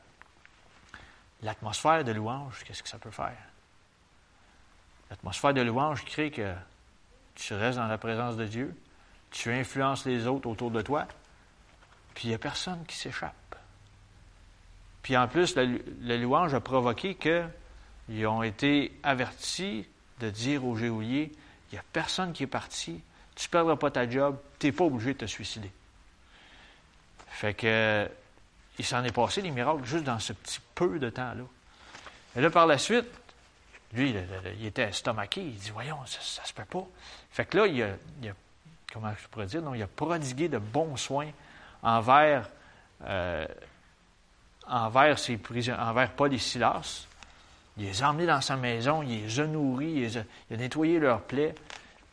L'atmosphère 1.42 2.04
de 2.04 2.12
louange, 2.12 2.62
qu'est-ce 2.64 2.82
que 2.82 2.88
ça 2.88 2.98
peut 2.98 3.10
faire? 3.10 3.36
L'atmosphère 5.10 5.54
de 5.54 5.62
louange 5.62 6.04
crée 6.04 6.30
que 6.30 6.54
tu 7.34 7.54
restes 7.54 7.78
dans 7.78 7.86
la 7.86 7.98
présence 7.98 8.36
de 8.36 8.46
Dieu, 8.46 8.76
tu 9.34 9.52
influences 9.52 10.06
les 10.06 10.28
autres 10.28 10.48
autour 10.48 10.70
de 10.70 10.80
toi, 10.80 11.08
puis 12.14 12.26
il 12.26 12.28
n'y 12.28 12.34
a 12.34 12.38
personne 12.38 12.84
qui 12.86 12.96
s'échappe. 12.96 13.34
Puis 15.02 15.16
en 15.16 15.26
plus, 15.26 15.56
la, 15.56 16.16
louange 16.16 16.54
a 16.54 16.60
provoqué 16.60 17.16
qu'ils 17.16 18.26
ont 18.28 18.44
été 18.44 18.96
avertis 19.02 19.86
de 20.20 20.30
dire 20.30 20.64
au 20.64 20.76
géolier, 20.76 21.32
il 21.70 21.74
n'y 21.74 21.78
a 21.78 21.84
personne 21.92 22.32
qui 22.32 22.44
est 22.44 22.46
parti, 22.46 23.02
tu 23.34 23.48
ne 23.48 23.50
perdras 23.50 23.74
pas 23.74 23.90
ta 23.90 24.08
job, 24.08 24.38
tu 24.60 24.66
n'es 24.66 24.72
pas 24.72 24.84
obligé 24.84 25.14
de 25.14 25.18
te 25.18 25.26
suicider. 25.26 25.70
Fait 27.26 27.54
que 27.54 28.08
il 28.78 28.84
s'en 28.84 29.02
est 29.02 29.12
passé 29.12 29.42
des 29.42 29.50
miracles 29.50 29.84
juste 29.84 30.04
dans 30.04 30.20
ce 30.20 30.32
petit 30.32 30.60
peu 30.76 31.00
de 31.00 31.10
temps-là. 31.10 31.44
Et 32.36 32.40
là, 32.40 32.50
par 32.50 32.66
la 32.66 32.78
suite, 32.78 33.06
lui, 33.92 34.14
il, 34.58 34.66
était 34.66 34.82
estomaqué. 34.82 35.42
Il 35.42 35.56
dit 35.56 35.70
Voyons, 35.70 35.98
ça 36.06 36.42
ne 36.42 36.46
se 36.46 36.52
peut 36.52 36.64
pas. 36.64 36.86
Fait 37.30 37.44
que 37.44 37.58
là, 37.58 37.66
il 37.66 37.82
a, 37.82 38.34
comment 38.94 39.12
je 39.20 39.28
pourrais 39.28 39.46
dire, 39.46 39.60
non, 39.60 39.74
il 39.74 39.82
a 39.82 39.88
prodigué 39.88 40.48
de 40.48 40.58
bons 40.58 40.96
soins 40.96 41.30
envers, 41.82 42.48
euh, 43.04 43.44
envers, 44.68 45.18
ses 45.18 45.38
envers 45.72 46.12
Paul 46.12 46.32
et 46.32 46.38
Silas. 46.38 47.06
Il 47.76 47.86
les 47.86 48.02
a 48.02 48.10
emmenés 48.10 48.26
dans 48.26 48.40
sa 48.40 48.56
maison, 48.56 49.02
il 49.02 49.24
les 49.24 49.40
a 49.40 49.46
nourris, 49.46 50.08
il, 50.08 50.18
a, 50.18 50.56
nettoyé 50.56 51.00
leurs 51.00 51.22
plaies. 51.22 51.56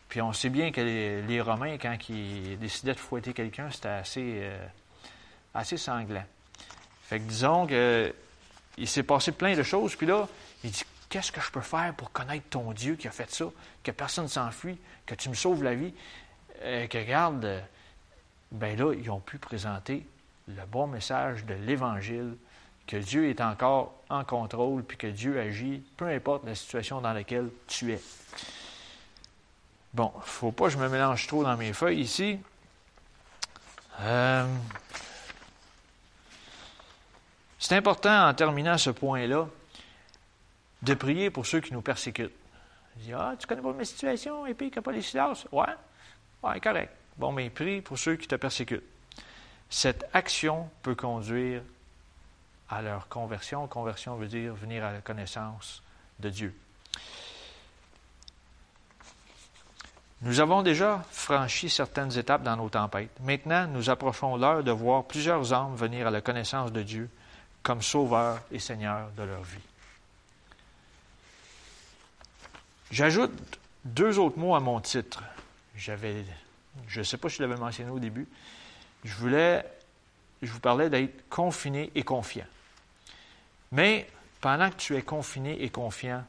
Puis 0.10 0.22
on 0.22 0.34
sait 0.34 0.50
bien 0.50 0.72
que 0.72 0.82
les, 0.82 1.40
Romains, 1.40 1.78
quand 1.78 1.96
ils 2.10 2.58
décidaient 2.58 2.96
de 2.96 3.00
fouetter 3.00 3.34
quelqu'un, 3.34 3.70
c'était 3.70 3.88
assez, 3.88 4.40
euh, 4.42 4.66
assez 5.54 5.78
sanglant. 5.78 6.26
Fait 7.04 7.20
que 7.20 7.26
disons 7.26 7.68
qu'il 7.68 8.88
s'est 8.88 9.04
passé 9.04 9.32
plein 9.32 9.56
de 9.56 9.64
choses, 9.64 9.96
puis 9.96 10.08
là, 10.08 10.28
il 10.64 10.72
dit 10.72 10.84
Qu'est-ce 11.12 11.34
que 11.34 11.42
je 11.42 11.52
peux 11.52 11.60
faire 11.60 11.94
pour 11.94 12.14
connaître 12.14 12.46
ton 12.50 12.72
Dieu 12.72 12.96
qui 12.96 13.06
a 13.06 13.12
fait 13.12 13.30
ça, 13.30 13.44
que 13.84 13.92
personne 13.92 14.24
ne 14.24 14.30
s'enfuit, 14.30 14.78
que 15.06 15.14
tu 15.14 15.28
me 15.28 15.34
sauves 15.34 15.62
la 15.62 15.76
vie, 15.76 15.94
euh, 16.62 16.88
que 16.88 16.98
regarde, 16.98 17.46
euh, 17.46 17.62
ben 18.52 18.78
là, 18.78 18.94
ils 18.94 19.10
ont 19.10 19.20
pu 19.20 19.38
présenter 19.38 20.06
le 20.48 20.66
bon 20.66 20.88
message 20.88 21.46
de 21.46 21.54
l'Évangile, 21.54 22.36
que 22.88 22.98
Dieu 22.98 23.30
est 23.30 23.42
encore 23.42 23.94
en 24.10 24.24
contrôle, 24.24 24.84
puis 24.84 24.98
que 24.98 25.08
Dieu 25.08 25.40
agit, 25.40 25.84
peu 25.98 26.08
importe 26.08 26.46
la 26.46 26.56
situation 26.56 27.00
dans 27.00 27.14
laquelle 27.14 27.50
tu 27.68 27.94
es. 27.94 28.02
Bon, 29.94 30.12
il 30.16 30.20
ne 30.20 30.24
faut 30.24 30.52
pas 30.52 30.66
que 30.66 30.72
je 30.72 30.78
me 30.78 30.90
mélange 30.90 31.28
trop 31.28 31.44
dans 31.44 31.56
mes 31.58 31.74
feuilles 31.74 32.02
ici. 32.02 32.40
Euh, 34.02 34.46
c'est 37.60 37.76
important, 37.76 38.28
en 38.28 38.34
terminant 38.34 38.78
ce 38.78 38.90
point-là, 38.90 39.48
de 40.82 40.94
prier 40.94 41.30
pour 41.30 41.46
ceux 41.46 41.60
qui 41.62 41.74
nous 41.74 41.82
persécutent. 41.82 42.34
Je 42.98 43.04
dis, 43.04 43.14
ah, 43.14 43.36
tu 43.38 43.48
connais 43.48 43.62
pas 43.62 43.72
ma 43.72 43.86
situation, 43.86 44.46
a 44.46 44.82
pas 44.82 44.92
les 44.92 45.02
silences. 45.02 45.48
Ouais, 45.52 45.66
ouais, 46.44 46.60
correct. 46.60 46.94
Bon, 47.18 47.32
mais 47.32 47.50
prie 47.50 47.82
pour 47.82 47.98
ceux 47.98 48.16
qui 48.16 48.28
te 48.28 48.36
persécutent. 48.36 48.84
Cette 49.70 50.06
action 50.14 50.70
peut 50.82 50.96
conduire 50.96 51.62
à 52.70 52.82
leur 52.82 53.08
conversion. 53.08 53.68
Conversion 53.68 54.16
veut 54.16 54.28
dire 54.28 54.54
venir 54.54 54.84
à 54.84 54.92
la 54.92 55.02
connaissance 55.02 55.82
de 56.20 56.30
Dieu. 56.30 56.56
Nous 60.24 60.40
avons 60.40 60.62
déjà 60.62 61.04
franchi 61.12 61.70
certaines 61.70 62.16
étapes 62.18 62.44
dans 62.44 62.56
nos 62.56 62.70
tempêtes. 62.70 63.20
Maintenant, 63.22 63.66
nous 63.68 63.90
approchons 63.90 64.38
l'heure 64.38 64.64
de 64.64 64.72
voir 64.72 65.06
plusieurs 65.06 65.52
âmes 65.52 65.76
venir 65.76 66.06
à 66.06 66.12
la 66.12 66.22
connaissance 66.22 66.72
de 66.72 66.84
Dieu 66.84 67.10
comme 67.64 67.82
sauveur 67.82 68.40
et 68.52 68.60
seigneur 68.60 69.10
de 69.18 69.24
leur 69.24 69.42
vie. 69.42 69.58
J'ajoute 72.92 73.32
deux 73.84 74.20
autres 74.20 74.38
mots 74.38 74.54
à 74.54 74.60
mon 74.60 74.80
titre. 74.80 75.24
J'avais, 75.76 76.26
je 76.88 77.00
ne 77.00 77.04
sais 77.04 77.18
pas 77.18 77.30
si 77.30 77.38
je 77.38 77.44
l'avais 77.44 77.60
mentionné 77.60 77.90
au 77.90 78.00
début. 78.00 78.28
Je 79.04 79.14
voulais, 79.16 79.66
je 80.42 80.52
vous 80.52 80.60
parlais 80.60 80.90
d'être 80.90 81.28
confiné 81.30 81.92
et 81.96 82.04
confiant. 82.04 82.46
Mais 83.72 84.08
pendant 84.42 84.70
que 84.70 84.76
tu 84.76 84.96
es 84.96 85.02
confiné 85.02 85.64
et 85.64 85.70
confiant, 85.70 86.24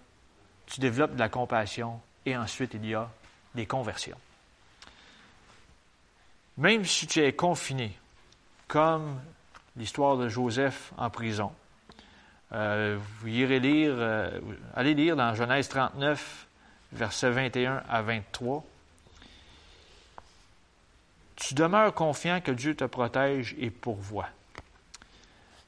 tu 0.66 0.80
développes 0.80 1.14
de 1.14 1.18
la 1.18 1.28
compassion 1.28 2.00
et 2.24 2.36
ensuite 2.36 2.74
il 2.74 2.86
y 2.86 2.94
a 2.94 3.10
des 3.54 3.66
conversions. 3.66 4.18
Même 6.58 6.84
si 6.84 7.06
tu 7.06 7.20
es 7.20 7.32
confiné, 7.32 7.98
comme 8.68 9.20
l'histoire 9.76 10.16
de 10.16 10.28
Joseph 10.28 10.92
en 10.96 11.10
prison, 11.10 11.52
euh, 12.52 12.98
vous 13.20 13.28
irez 13.28 13.60
lire, 13.60 13.94
euh, 13.96 14.40
allez 14.74 14.94
lire 14.94 15.16
dans 15.16 15.34
Genèse 15.34 15.68
39, 15.68 16.46
versets 16.92 17.30
21 17.30 17.82
à 17.88 18.02
23. 18.02 18.64
Tu 21.42 21.54
demeures 21.54 21.92
confiant 21.92 22.40
que 22.40 22.52
Dieu 22.52 22.76
te 22.76 22.84
protège 22.84 23.56
et 23.58 23.70
pourvoit. 23.70 24.28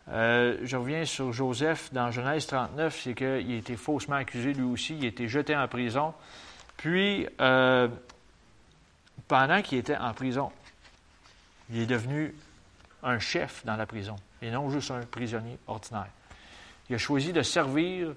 Euh, 0.08 0.58
je 0.62 0.76
reviens 0.76 1.04
sur 1.04 1.32
Joseph 1.32 1.92
dans 1.92 2.12
Genèse 2.12 2.46
39, 2.46 3.00
c'est 3.02 3.14
qu'il 3.14 3.26
a 3.26 3.56
été 3.56 3.74
faussement 3.74 4.14
accusé 4.14 4.52
lui 4.52 4.62
aussi, 4.62 4.96
il 4.96 5.04
a 5.04 5.08
été 5.08 5.26
jeté 5.26 5.56
en 5.56 5.66
prison. 5.66 6.14
Puis, 6.76 7.26
euh, 7.40 7.88
pendant 9.26 9.62
qu'il 9.62 9.78
était 9.78 9.96
en 9.96 10.14
prison, 10.14 10.52
il 11.70 11.80
est 11.80 11.86
devenu 11.86 12.36
un 13.02 13.18
chef 13.18 13.64
dans 13.64 13.76
la 13.76 13.86
prison 13.86 14.14
et 14.42 14.52
non 14.52 14.70
juste 14.70 14.92
un 14.92 15.00
prisonnier 15.00 15.58
ordinaire. 15.66 16.06
Il 16.88 16.94
a 16.94 16.98
choisi 16.98 17.32
de 17.32 17.42
servir 17.42 18.14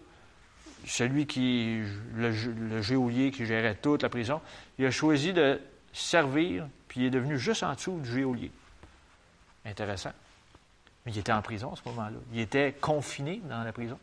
celui 0.85 1.25
qui, 1.25 1.81
le, 2.13 2.29
le 2.29 3.31
qui 3.31 3.45
gérait 3.47 3.75
toute 3.75 4.03
la 4.03 4.09
prison. 4.09 4.41
Il 4.77 4.85
a 4.85 4.91
choisi 4.91 5.33
de 5.33 5.59
servir, 6.01 6.67
puis 6.87 7.01
il 7.01 7.05
est 7.07 7.11
devenu 7.11 7.37
juste 7.37 7.63
en 7.63 7.73
dessous 7.73 7.99
du 7.99 8.21
geôlier. 8.21 8.51
Intéressant. 9.65 10.13
Mais 11.05 11.11
il 11.11 11.17
était 11.17 11.31
en 11.31 11.41
prison 11.41 11.73
à 11.73 11.75
ce 11.75 11.87
moment-là. 11.89 12.17
Il 12.33 12.39
était 12.39 12.73
confiné 12.73 13.41
dans 13.45 13.63
la 13.63 13.71
prison. 13.71 13.99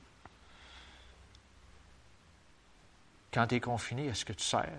Quand 3.32 3.46
tu 3.46 3.56
es 3.56 3.60
confiné, 3.60 4.06
est-ce 4.06 4.24
que 4.24 4.32
tu 4.32 4.44
sers 4.44 4.70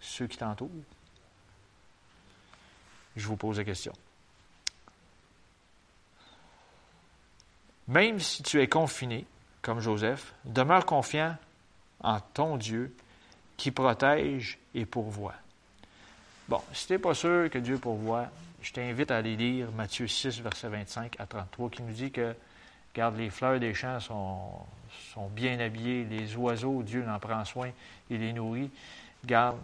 ceux 0.00 0.26
qui 0.26 0.36
t'entourent? 0.36 0.70
Je 3.16 3.26
vous 3.26 3.36
pose 3.36 3.58
la 3.58 3.64
question. 3.64 3.92
Même 7.86 8.18
si 8.18 8.42
tu 8.42 8.60
es 8.60 8.66
confiné, 8.66 9.26
comme 9.62 9.80
Joseph, 9.80 10.34
demeure 10.44 10.84
confiant 10.84 11.36
en 12.00 12.20
ton 12.20 12.56
Dieu 12.56 12.94
qui 13.56 13.70
protège 13.70 14.58
et 14.74 14.84
pourvoit. 14.84 15.34
Bon, 16.46 16.60
si 16.74 16.86
tu 16.86 16.92
n'es 16.92 16.98
pas 16.98 17.14
sûr 17.14 17.48
que 17.48 17.58
Dieu 17.58 17.78
pourvoit, 17.78 18.28
je 18.60 18.70
t'invite 18.72 19.10
à 19.10 19.16
aller 19.16 19.34
lire 19.34 19.72
Matthieu 19.72 20.06
6, 20.06 20.40
verset 20.40 20.68
25 20.68 21.18
à 21.18 21.26
33, 21.26 21.70
qui 21.70 21.82
nous 21.82 21.92
dit 21.92 22.10
que, 22.10 22.34
garde 22.94 23.16
les 23.16 23.30
fleurs 23.30 23.58
des 23.58 23.72
champs 23.72 23.98
sont, 23.98 24.50
sont 25.14 25.28
bien 25.28 25.58
habillées, 25.58 26.04
les 26.04 26.36
oiseaux, 26.36 26.82
Dieu 26.82 27.04
en 27.08 27.18
prend 27.18 27.44
soin, 27.46 27.70
il 28.10 28.20
les 28.20 28.34
nourrit. 28.34 28.70
Garde. 29.24 29.58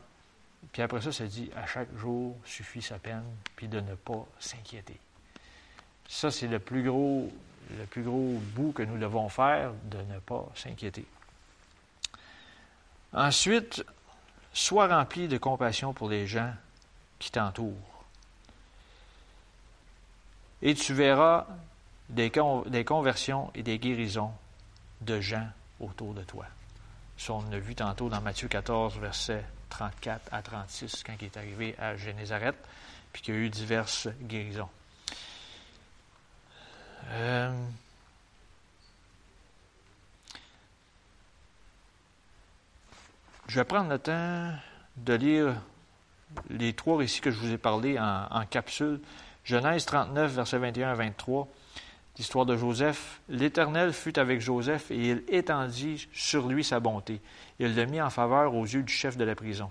Puis 0.72 0.80
après 0.80 1.02
ça, 1.02 1.12
ça 1.12 1.26
dit, 1.26 1.50
à 1.54 1.66
chaque 1.66 1.94
jour 1.98 2.36
suffit 2.46 2.82
sa 2.82 2.98
peine, 2.98 3.24
puis 3.56 3.68
de 3.68 3.80
ne 3.80 3.94
pas 3.94 4.26
s'inquiéter. 4.38 4.98
Ça, 6.08 6.30
c'est 6.30 6.48
le 6.48 6.58
plus 6.58 6.82
gros, 6.82 7.30
le 7.78 7.84
plus 7.84 8.02
gros 8.02 8.40
bout 8.54 8.72
que 8.72 8.82
nous 8.82 8.98
devons 8.98 9.28
faire, 9.28 9.72
de 9.84 9.98
ne 9.98 10.18
pas 10.18 10.48
s'inquiéter. 10.54 11.04
Ensuite, 13.12 13.84
sois 14.52 14.88
rempli 14.88 15.28
de 15.28 15.36
compassion 15.36 15.92
pour 15.92 16.08
les 16.08 16.26
gens 16.26 16.52
qui 17.20 17.30
t'entourent. 17.30 18.04
Et 20.62 20.74
tu 20.74 20.92
verras 20.92 21.46
des, 22.08 22.30
conversions 22.84 23.52
et 23.54 23.62
des 23.62 23.78
guérisons 23.78 24.32
de 25.00 25.20
gens 25.20 25.46
autour 25.78 26.14
de 26.14 26.24
toi. 26.24 26.46
Ça, 27.16 27.34
on 27.34 27.48
l'a 27.50 27.60
vu 27.60 27.74
tantôt 27.74 28.08
dans 28.08 28.20
Matthieu 28.20 28.48
14, 28.48 28.98
versets 28.98 29.44
34 29.68 30.28
à 30.32 30.42
36, 30.42 31.04
quand 31.04 31.14
il 31.20 31.26
est 31.26 31.36
arrivé 31.36 31.76
à 31.78 31.94
Génézareth, 31.94 32.56
puis 33.12 33.22
qu'il 33.22 33.34
y 33.34 33.36
a 33.36 33.40
eu 33.40 33.50
diverses 33.50 34.08
guérisons. 34.22 34.68
Euh, 37.08 37.66
je 43.48 43.54
vais 43.54 43.64
prendre 43.64 43.90
le 43.90 43.98
temps 43.98 44.54
de 44.96 45.14
lire 45.14 45.54
les 46.48 46.72
trois 46.72 46.98
récits 46.98 47.20
que 47.20 47.30
je 47.30 47.38
vous 47.38 47.52
ai 47.52 47.58
parlé 47.58 47.98
en, 47.98 48.26
en 48.30 48.44
capsule. 48.46 49.00
Genèse 49.44 49.84
39, 49.86 50.32
versets 50.32 50.58
21 50.58 50.90
à 50.90 50.94
23, 50.94 51.48
l'histoire 52.18 52.46
de 52.46 52.56
Joseph. 52.56 53.20
L'Éternel 53.28 53.92
fut 53.92 54.18
avec 54.18 54.40
Joseph 54.40 54.90
et 54.90 55.10
il 55.10 55.22
étendit 55.28 56.08
sur 56.12 56.48
lui 56.48 56.62
sa 56.62 56.80
bonté. 56.80 57.20
Il 57.58 57.74
le 57.74 57.86
mit 57.86 58.00
en 58.00 58.10
faveur 58.10 58.54
aux 58.54 58.64
yeux 58.64 58.82
du 58.82 58.92
chef 58.92 59.16
de 59.16 59.24
la 59.24 59.34
prison. 59.34 59.70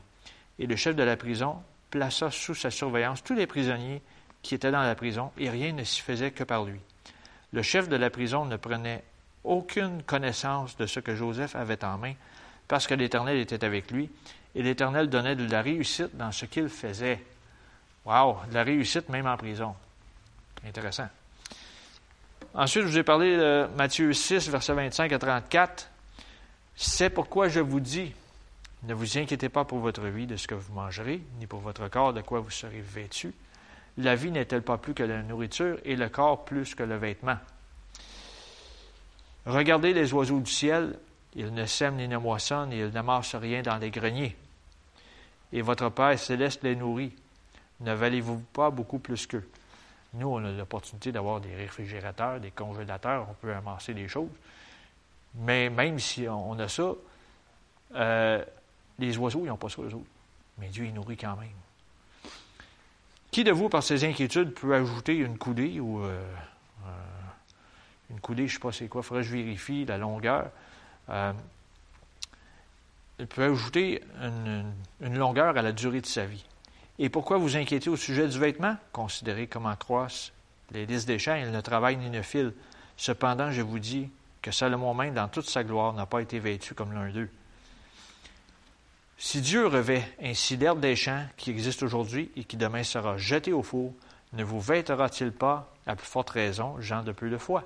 Et 0.57 0.68
le 0.68 0.76
chef 0.76 0.95
de 0.95 1.03
la 1.03 1.16
prison 1.16 1.57
plaça 1.89 2.32
sous 2.32 2.55
sa 2.55 2.72
surveillance 2.72 3.24
tous 3.24 3.36
les 3.36 3.47
prisonniers 3.47 4.01
qui 4.41 4.55
étaient 4.55 4.72
dans 4.72 4.84
la 4.84 4.95
prison, 4.95 5.32
et 5.38 5.49
rien 5.49 5.74
ne 5.74 5.84
s'y 5.84 6.01
faisait 6.01 6.32
que 6.32 6.43
par 6.43 6.64
lui. 6.64 6.80
Le 7.51 7.62
chef 7.62 7.89
de 7.89 7.95
la 7.95 8.10
prison 8.10 8.45
ne 8.45 8.57
prenait 8.57 9.03
aucune 9.43 10.03
connaissance 10.03 10.78
de 10.78 10.86
ce 10.86 10.99
que 10.99 11.16
Joseph 11.16 11.55
avait 11.55 11.84
en 11.84 11.97
main, 11.97 12.14
parce 12.70 12.88
que 12.88 12.94
l'Éternel 12.94 13.38
était 13.38 13.66
avec 13.66 13.92
lui, 13.92 14.10
et 14.56 14.64
l'Éternel 14.64 15.10
donnait 15.10 15.36
de 15.36 15.52
la 15.52 15.62
réussite 15.62 16.16
dans 16.16 16.32
ce 16.32 16.46
qu'il 16.46 16.70
faisait. 16.70 17.22
Wow, 18.06 18.38
de 18.48 18.54
la 18.54 18.64
réussite 18.64 19.10
même 19.10 19.28
en 19.28 19.36
prison. 19.36 19.76
Intéressant. 20.66 21.10
Ensuite, 22.54 22.84
je 22.84 22.88
vous 22.88 22.98
ai 22.98 23.04
parlé 23.04 23.36
de 23.36 23.68
Matthieu 23.76 24.14
6, 24.14 24.50
versets 24.50 24.74
25 24.74 25.12
à 25.12 25.20
34. 25.20 25.90
C'est 26.76 27.10
pourquoi 27.10 27.50
je 27.50 27.60
vous 27.60 27.80
dis, 27.80 28.14
ne 28.84 28.94
vous 28.94 29.18
inquiétez 29.18 29.50
pas 29.50 29.66
pour 29.66 29.80
votre 29.80 30.06
vie 30.06 30.28
de 30.28 30.36
ce 30.36 30.48
que 30.48 30.56
vous 30.56 30.74
mangerez, 30.74 31.22
ni 31.40 31.48
pour 31.48 31.60
votre 31.60 31.88
corps 31.90 32.14
de 32.14 32.22
quoi 32.22 32.40
vous 32.40 32.52
serez 32.52 32.82
vêtu. 32.82 33.34
La 33.98 34.16
vie 34.16 34.32
n'est-elle 34.32 34.62
pas 34.62 34.78
plus 34.78 34.94
que 34.94 35.04
la 35.04 35.24
nourriture 35.24 35.78
et 35.84 35.96
le 35.96 36.08
corps 36.08 36.46
plus 36.46 36.76
que 36.76 36.84
le 36.84 36.98
vêtement? 36.98 37.38
Regardez 39.46 39.94
les 39.94 40.14
oiseaux 40.14 40.40
du 40.40 40.52
ciel, 40.52 40.98
ils 41.36 41.54
ne 41.54 41.66
sèment 41.66 41.98
ni 41.98 42.08
ne 42.08 42.18
moissonnent, 42.18 42.74
et 42.74 42.80
ils 42.80 42.90
n'amassent 42.90 43.36
rien 43.36 43.62
dans 43.62 43.78
les 43.78 43.92
greniers. 43.92 44.36
Et 45.52 45.62
votre 45.62 45.90
Père 45.90 46.18
céleste 46.18 46.64
les 46.64 46.76
nourrit. 46.76 47.14
Ne 47.82 47.94
valez-vous 47.94 48.40
pas 48.54 48.70
beaucoup 48.70 49.00
plus 49.00 49.26
qu'eux? 49.26 49.48
Nous, 50.14 50.28
on 50.28 50.44
a 50.44 50.52
l'opportunité 50.52 51.12
d'avoir 51.12 51.40
des 51.40 51.56
réfrigérateurs, 51.56 52.40
des 52.40 52.52
congélateurs, 52.52 53.28
on 53.30 53.34
peut 53.36 53.54
amasser 53.54 53.94
des 53.94 54.08
choses. 54.08 54.30
Mais 55.36 55.70
même 55.70 56.00
si 56.00 56.28
on 56.28 56.58
a 56.58 56.68
ça, 56.68 56.94
euh, 57.96 58.44
les 58.98 59.18
oiseaux, 59.18 59.42
ils 59.44 59.48
n'ont 59.48 59.58
pas 59.58 59.70
ça, 59.70 59.82
eux 59.82 59.94
autres. 59.94 60.10
Mais 60.58 60.68
Dieu, 60.68 60.86
il 60.86 60.94
nourrit 60.94 61.18
quand 61.18 61.36
même. 61.36 61.50
Qui 63.32 63.44
de 63.44 63.52
vous, 63.52 63.70
par 63.70 63.84
ses 63.84 64.04
inquiétudes, 64.04 64.54
peut 64.56 64.74
ajouter 64.74 65.16
une 65.16 65.38
coudée 65.38 65.80
ou 65.80 66.04
euh, 66.04 66.20
euh, 66.86 66.90
une 68.10 68.20
coudée, 68.20 68.48
je 68.48 68.54
ne 68.54 68.56
sais 68.56 68.60
pas 68.60 68.72
c'est 68.72 68.88
quoi, 68.88 69.02
il 69.02 69.04
faudrait 69.06 69.24
que 69.24 69.30
je 69.30 69.36
vérifie 69.36 69.86
la 69.86 70.00
longueur? 70.00 70.50
Il 73.20 73.28
peut 73.28 73.43
ajouter 73.43 74.03
une 74.22 75.18
longueur 75.18 75.57
à 75.57 75.62
la 75.62 75.72
durée 75.72 76.01
de 76.01 76.05
sa 76.05 76.26
vie. 76.26 76.45
Et 76.99 77.10
pourquoi 77.10 77.38
vous 77.38 77.55
inquiétez 77.55 77.89
au 77.89 77.95
sujet 77.95 78.28
du 78.28 78.38
vêtement? 78.38 78.76
Considérez 78.91 79.47
comment 79.47 79.76
croissent 79.76 80.32
les 80.72 80.86
lys 80.86 81.05
des 81.05 81.18
champs, 81.18 81.36
ils 81.36 81.51
ne 81.51 81.62
travaillent 81.62 81.97
ni 81.97 82.10
ne 82.10 82.22
filent. 82.22 82.53
Cependant, 82.97 83.51
je 83.51 83.62
vous 83.62 83.80
dis 83.80 84.10
que 84.41 84.51
Salomon 84.51 84.93
même, 84.93 85.14
dans 85.14 85.28
toute 85.28 85.49
sa 85.49 85.64
gloire, 85.64 85.93
n'a 85.93 86.05
pas 86.05 86.22
été 86.22 86.39
vêtu 86.39 86.74
comme 86.74 86.93
l'un 86.93 87.10
d'eux. 87.10 87.30
Si 89.18 89.41
Dieu 89.41 89.68
revêt 89.68 90.03
ainsi 90.22 90.57
l'herbe 90.57 90.80
des 90.80 90.95
champs 90.95 91.26
qui 91.38 91.49
existe 91.49 91.84
aujourd'hui 91.84 92.32
et 92.36 92.43
qui 92.43 92.55
demain 92.55 92.84
sera 92.84 93.18
jetée 93.18 93.51
au 93.51 93.64
four, 93.64 93.93
ne 94.34 94.43
vous 94.43 94.62
vêtera-t-il 94.62 95.32
pas, 95.32 95.74
à 95.88 95.95
plus 95.95 96.07
forte 96.07 96.30
raison, 96.30 96.80
gens 96.80 97.03
de 97.03 97.12
peu 97.12 97.30
de 97.30 97.38
foi? 97.38 97.64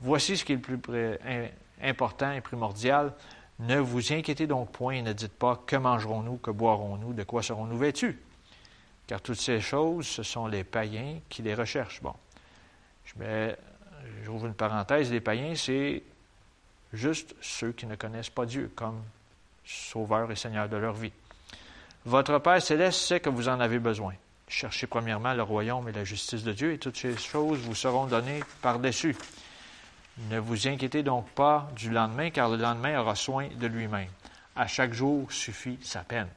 Voici 0.00 0.36
ce 0.36 0.44
qui 0.44 0.52
est 0.52 0.56
le 0.56 0.78
plus 0.78 1.18
important 1.82 2.32
et 2.32 2.40
primordial. 2.40 3.12
Ne 3.58 3.78
vous 3.78 4.12
inquiétez 4.12 4.46
donc 4.46 4.70
point 4.70 4.94
et 4.94 5.02
ne 5.02 5.12
dites 5.12 5.32
pas 5.32 5.62
que 5.66 5.76
mangerons-nous, 5.76 6.36
que 6.36 6.50
boirons-nous, 6.50 7.12
de 7.12 7.24
quoi 7.24 7.42
serons-nous 7.42 7.78
vêtus 7.78 8.18
Car 9.06 9.20
toutes 9.20 9.40
ces 9.40 9.60
choses, 9.60 10.06
ce 10.06 10.22
sont 10.22 10.46
les 10.46 10.64
païens 10.64 11.18
qui 11.28 11.42
les 11.42 11.54
recherchent. 11.54 12.02
Bon, 12.02 12.14
je 13.04 13.14
mets, 13.18 13.56
j'ouvre 14.22 14.46
une 14.46 14.54
parenthèse, 14.54 15.10
les 15.10 15.20
païens, 15.20 15.54
c'est 15.56 16.02
juste 16.92 17.34
ceux 17.40 17.72
qui 17.72 17.86
ne 17.86 17.96
connaissent 17.96 18.30
pas 18.30 18.46
Dieu 18.46 18.70
comme 18.74 19.02
Sauveur 19.64 20.30
et 20.30 20.36
Seigneur 20.36 20.68
de 20.68 20.76
leur 20.76 20.94
vie. 20.94 21.12
Votre 22.04 22.38
Père 22.38 22.62
céleste 22.62 23.00
sait 23.00 23.20
que 23.20 23.28
vous 23.28 23.48
en 23.48 23.60
avez 23.60 23.78
besoin. 23.78 24.14
Cherchez 24.46 24.86
premièrement 24.86 25.34
le 25.34 25.42
royaume 25.42 25.88
et 25.88 25.92
la 25.92 26.04
justice 26.04 26.42
de 26.42 26.52
Dieu, 26.52 26.72
et 26.72 26.78
toutes 26.78 26.96
ces 26.96 27.16
choses 27.16 27.58
vous 27.58 27.74
seront 27.74 28.06
données 28.06 28.40
par-dessus. 28.62 29.14
Ne 30.30 30.38
vous 30.38 30.66
inquiétez 30.66 31.02
donc 31.02 31.28
pas 31.30 31.70
du 31.76 31.90
lendemain, 31.90 32.30
car 32.30 32.48
le 32.48 32.56
lendemain 32.56 33.00
aura 33.00 33.14
soin 33.14 33.48
de 33.48 33.66
lui-même. 33.66 34.10
À 34.56 34.66
chaque 34.66 34.92
jour 34.92 35.30
suffit 35.30 35.78
sa 35.82 36.00
peine. 36.00 36.28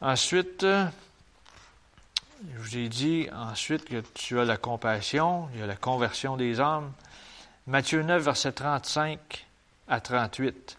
Ensuite, 0.00 0.62
je 0.62 2.58
vous 2.58 2.76
ai 2.78 2.88
dit 2.88 3.28
ensuite 3.32 3.84
que 3.84 4.02
tu 4.14 4.40
as 4.40 4.46
la 4.46 4.56
compassion, 4.56 5.48
il 5.52 5.60
y 5.60 5.62
a 5.62 5.66
la 5.66 5.76
conversion 5.76 6.38
des 6.38 6.58
âmes. 6.58 6.90
Matthieu 7.66 8.02
9, 8.02 8.22
verset 8.22 8.52
35 8.52 9.46
à 9.88 10.00
38. 10.00 10.78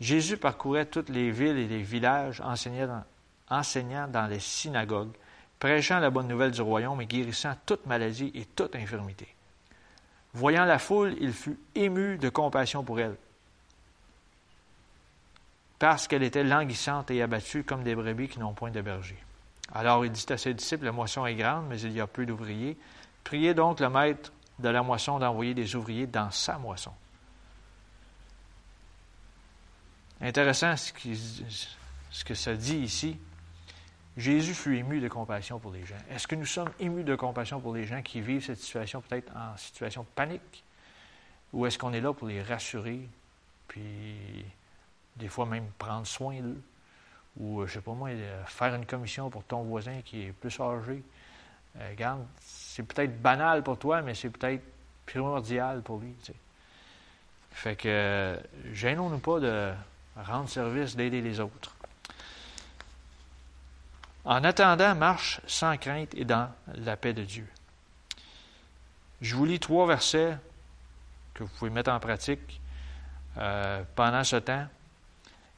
Jésus 0.00 0.36
parcourait 0.36 0.86
toutes 0.86 1.08
les 1.08 1.32
villes 1.32 1.58
et 1.58 1.66
les 1.66 1.82
villages, 1.82 2.40
enseignant 2.40 3.02
enseignant 3.48 4.08
dans 4.08 4.26
les 4.26 4.40
synagogues, 4.40 5.12
prêchant 5.58 6.00
la 6.00 6.10
bonne 6.10 6.28
nouvelle 6.28 6.50
du 6.50 6.62
royaume 6.62 7.00
et 7.00 7.06
guérissant 7.06 7.54
toute 7.64 7.86
maladie 7.86 8.32
et 8.34 8.44
toute 8.44 8.74
infirmité. 8.74 9.35
Voyant 10.34 10.64
la 10.64 10.78
foule, 10.78 11.16
il 11.20 11.32
fut 11.32 11.58
ému 11.74 12.18
de 12.18 12.28
compassion 12.28 12.82
pour 12.82 13.00
elle, 13.00 13.16
parce 15.78 16.08
qu'elle 16.08 16.22
était 16.22 16.44
languissante 16.44 17.10
et 17.10 17.22
abattue 17.22 17.64
comme 17.64 17.82
des 17.82 17.94
brebis 17.94 18.28
qui 18.28 18.38
n'ont 18.38 18.54
point 18.54 18.70
de 18.70 18.80
berger. 18.80 19.18
Alors 19.72 20.04
il 20.04 20.12
dit 20.12 20.26
à 20.30 20.36
ses 20.36 20.54
disciples, 20.54 20.84
la 20.84 20.92
moisson 20.92 21.26
est 21.26 21.34
grande, 21.34 21.66
mais 21.68 21.80
il 21.80 21.92
y 21.92 22.00
a 22.00 22.06
peu 22.06 22.24
d'ouvriers. 22.24 22.76
Priez 23.24 23.54
donc 23.54 23.80
le 23.80 23.88
maître 23.88 24.32
de 24.58 24.68
la 24.68 24.82
moisson 24.82 25.18
d'envoyer 25.18 25.54
des 25.54 25.74
ouvriers 25.74 26.06
dans 26.06 26.30
sa 26.30 26.58
moisson. 26.58 26.92
Intéressant 30.20 30.74
ce, 30.76 32.24
que 32.24 32.34
ça 32.34 32.54
dit 32.54 32.78
ici. 32.78 33.18
Jésus 34.16 34.54
fut 34.54 34.76
ému 34.76 35.00
de 35.00 35.08
compassion 35.08 35.58
pour 35.58 35.72
les 35.72 35.84
gens. 35.84 35.96
Est-ce 36.10 36.26
que 36.26 36.34
nous 36.34 36.46
sommes 36.46 36.70
émus 36.80 37.04
de 37.04 37.14
compassion 37.14 37.60
pour 37.60 37.74
les 37.74 37.84
gens 37.84 38.00
qui 38.00 38.22
vivent 38.22 38.44
cette 38.44 38.58
situation 38.58 39.02
peut-être 39.02 39.30
en 39.36 39.56
situation 39.58 40.02
de 40.02 40.08
panique? 40.14 40.64
Ou 41.52 41.66
est-ce 41.66 41.78
qu'on 41.78 41.92
est 41.92 42.00
là 42.00 42.12
pour 42.14 42.26
les 42.26 42.42
rassurer, 42.42 43.08
puis 43.68 44.44
des 45.16 45.28
fois 45.28 45.44
même 45.44 45.66
prendre 45.78 46.06
soin 46.06 46.40
d'eux? 46.40 46.62
Ou, 47.38 47.60
euh, 47.60 47.66
je 47.66 47.72
ne 47.72 47.74
sais 47.74 47.84
pas 47.84 47.92
moi, 47.92 48.08
euh, 48.08 48.44
faire 48.46 48.74
une 48.74 48.86
commission 48.86 49.28
pour 49.28 49.44
ton 49.44 49.62
voisin 49.62 50.00
qui 50.02 50.22
est 50.22 50.32
plus 50.32 50.58
âgé? 50.60 51.02
Euh, 51.78 51.90
regarde, 51.90 52.24
c'est 52.40 52.82
peut-être 52.82 53.20
banal 53.20 53.62
pour 53.62 53.78
toi, 53.78 54.00
mais 54.00 54.14
c'est 54.14 54.30
peut-être 54.30 54.62
primordial 55.04 55.82
pour 55.82 55.98
lui. 55.98 56.14
Fait 57.50 57.76
que, 57.76 58.40
gênons-nous 58.72 59.18
pas 59.18 59.40
de 59.40 59.72
rendre 60.16 60.48
service, 60.48 60.96
d'aider 60.96 61.20
les 61.20 61.38
autres. 61.38 61.75
En 64.26 64.42
attendant, 64.42 64.96
marche 64.96 65.40
sans 65.46 65.76
crainte 65.76 66.12
et 66.16 66.24
dans 66.24 66.50
la 66.74 66.96
paix 66.96 67.12
de 67.12 67.22
Dieu. 67.22 67.46
Je 69.20 69.36
vous 69.36 69.44
lis 69.44 69.60
trois 69.60 69.86
versets 69.86 70.36
que 71.32 71.44
vous 71.44 71.50
pouvez 71.58 71.70
mettre 71.70 71.92
en 71.92 72.00
pratique 72.00 72.60
euh, 73.38 73.82
pendant 73.94 74.24
ce 74.24 74.36
temps. 74.36 74.66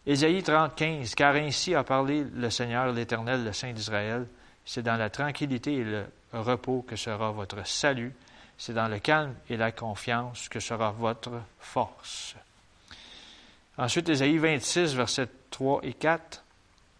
Ésaïe 0.07 0.43
30, 0.43 0.75
15, 0.75 1.15
Car 1.15 1.35
ainsi 1.37 1.75
a 1.75 1.83
parlé 1.83 2.25
le 2.25 2.51
Seigneur, 2.51 2.93
l'Éternel, 2.93 3.43
le 3.43 3.53
Saint 3.55 3.73
d'Israël. 3.73 4.27
C'est 4.67 4.83
dans 4.83 4.97
la 4.97 5.09
tranquillité 5.09 5.77
et 5.77 5.85
le 5.85 6.07
repos 6.33 6.85
que 6.87 6.97
sera 6.97 7.31
votre 7.31 7.67
salut. 7.67 8.15
C'est 8.59 8.75
dans 8.75 8.89
le 8.89 8.99
calme 8.99 9.35
et 9.49 9.57
la 9.57 9.73
confiance 9.73 10.49
que 10.51 10.61
sera 10.61 10.91
votre 10.91 11.41
force. 11.59 12.37
Ensuite, 13.79 14.11
Ésaïe 14.11 14.37
26, 14.37 14.95
versets 14.95 15.29
3 15.51 15.81
et 15.85 15.95
4. 15.95 16.45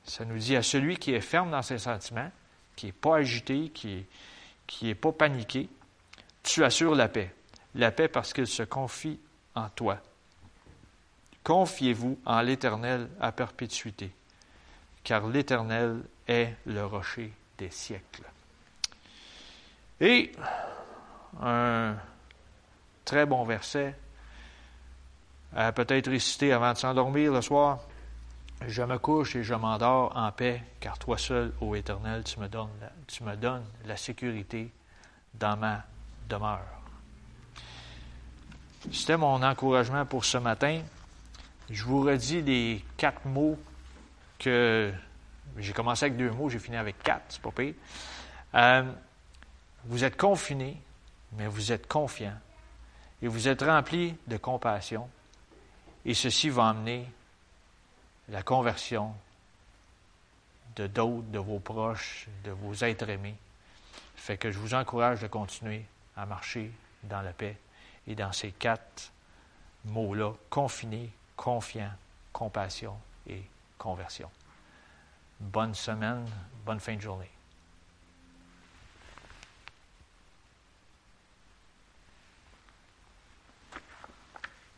Ça 0.09 0.25
nous 0.25 0.39
dit 0.39 0.57
à 0.57 0.63
celui 0.63 0.97
qui 0.97 1.13
est 1.13 1.21
ferme 1.21 1.51
dans 1.51 1.63
ses 1.63 1.79
sentiments, 1.79 2.31
qui 2.77 2.87
n'est 2.87 2.93
pas 2.93 3.17
agité, 3.19 3.69
qui 3.69 4.07
n'est 4.83 4.91
est 4.91 4.95
pas 4.95 5.13
paniqué, 5.13 5.69
tu 6.43 6.65
assures 6.65 6.95
la 6.95 7.09
paix. 7.09 7.35
La 7.75 7.91
paix 7.91 8.09
parce 8.09 8.33
qu'il 8.33 8.47
se 8.47 8.63
confie 8.63 9.21
en 9.55 9.69
toi. 9.69 9.99
Confiez-vous 11.45 12.19
en 12.25 12.41
l'Éternel 12.41 13.09
à 13.21 13.33
perpétuité, 13.33 14.11
car 15.05 15.27
l'Éternel 15.27 16.03
est 16.27 16.55
le 16.67 16.85
rocher 16.87 17.33
des 17.59 17.71
siècles. 17.71 18.25
Et 20.01 20.33
un 21.43 21.97
très 23.05 23.27
bon 23.27 23.45
verset 23.45 23.95
à 25.55 25.73
peut-être 25.73 26.11
réciter 26.11 26.53
avant 26.53 26.73
de 26.73 26.79
s'endormir 26.79 27.33
le 27.33 27.43
soir. 27.43 27.81
Je 28.67 28.83
me 28.83 28.99
couche 28.99 29.37
et 29.37 29.45
je 29.45 29.55
m'endors 29.55 30.13
en 30.17 30.33
paix, 30.33 30.63
car 30.81 30.99
toi 30.99 31.17
seul, 31.17 31.53
ô 31.61 31.75
Éternel, 31.75 32.25
tu 32.25 32.41
me 32.41 32.49
donnes 32.49 32.71
la, 32.81 32.91
tu 33.07 33.23
me 33.23 33.37
donnes 33.37 33.65
la 33.87 33.97
sécurité 33.97 34.71
dans 35.35 35.57
ma 35.57 35.85
demeure. 36.29 36.61
C'était 38.93 39.17
mon 39.17 39.43
encouragement 39.43 40.05
pour 40.07 40.25
ce 40.25 40.39
matin. 40.39 40.83
Je 41.71 41.85
vous 41.85 42.03
redis 42.03 42.43
les 42.43 42.85
quatre 42.97 43.25
mots 43.27 43.59
que 44.39 44.93
j'ai 45.57 45.73
commencé 45.73 46.07
avec 46.07 46.17
deux 46.17 46.31
mots, 46.31 46.49
j'ai 46.49 46.59
fini 46.59 46.77
avec 46.77 47.03
quatre, 47.03 47.25
c'est 47.29 47.43
pas 47.43 47.51
pire. 47.51 47.75
Euh, 48.55 48.83
vous 49.85 50.05
êtes 50.05 50.17
confiné, 50.17 50.81
mais 51.33 51.47
vous 51.47 51.73
êtes 51.73 51.87
confiant 51.87 52.37
et 53.23 53.29
vous 53.29 53.49
êtes 53.49 53.63
rempli 53.63 54.15
de 54.27 54.37
compassion. 54.37 55.09
Et 56.05 56.15
ceci 56.15 56.49
va 56.49 56.69
amener 56.69 57.07
la 58.29 58.43
conversion 58.43 59.15
de 60.77 60.87
d'autres, 60.87 61.31
de 61.31 61.39
vos 61.39 61.59
proches, 61.59 62.29
de 62.45 62.51
vos 62.51 62.75
êtres 62.85 63.09
aimés. 63.09 63.37
Fait 64.17 64.37
que 64.37 64.51
je 64.51 64.59
vous 64.59 64.75
encourage 64.75 65.21
de 65.21 65.27
continuer 65.27 65.85
à 66.17 66.27
marcher 66.27 66.71
dans 67.05 67.23
la 67.23 67.33
paix 67.33 67.57
et 68.07 68.15
dans 68.15 68.33
ces 68.33 68.53
quatre 68.53 69.13
mots-là, 69.85 70.33
confiné, 70.51 71.11
confiant, 71.37 71.91
compassion 72.33 72.97
et 73.29 73.43
conversion. 73.79 74.31
Bonne 75.41 75.75
semaine, 75.75 76.27
bonne 76.65 76.81
fin 76.81 76.97
de 76.97 77.01
journée. 77.01 77.31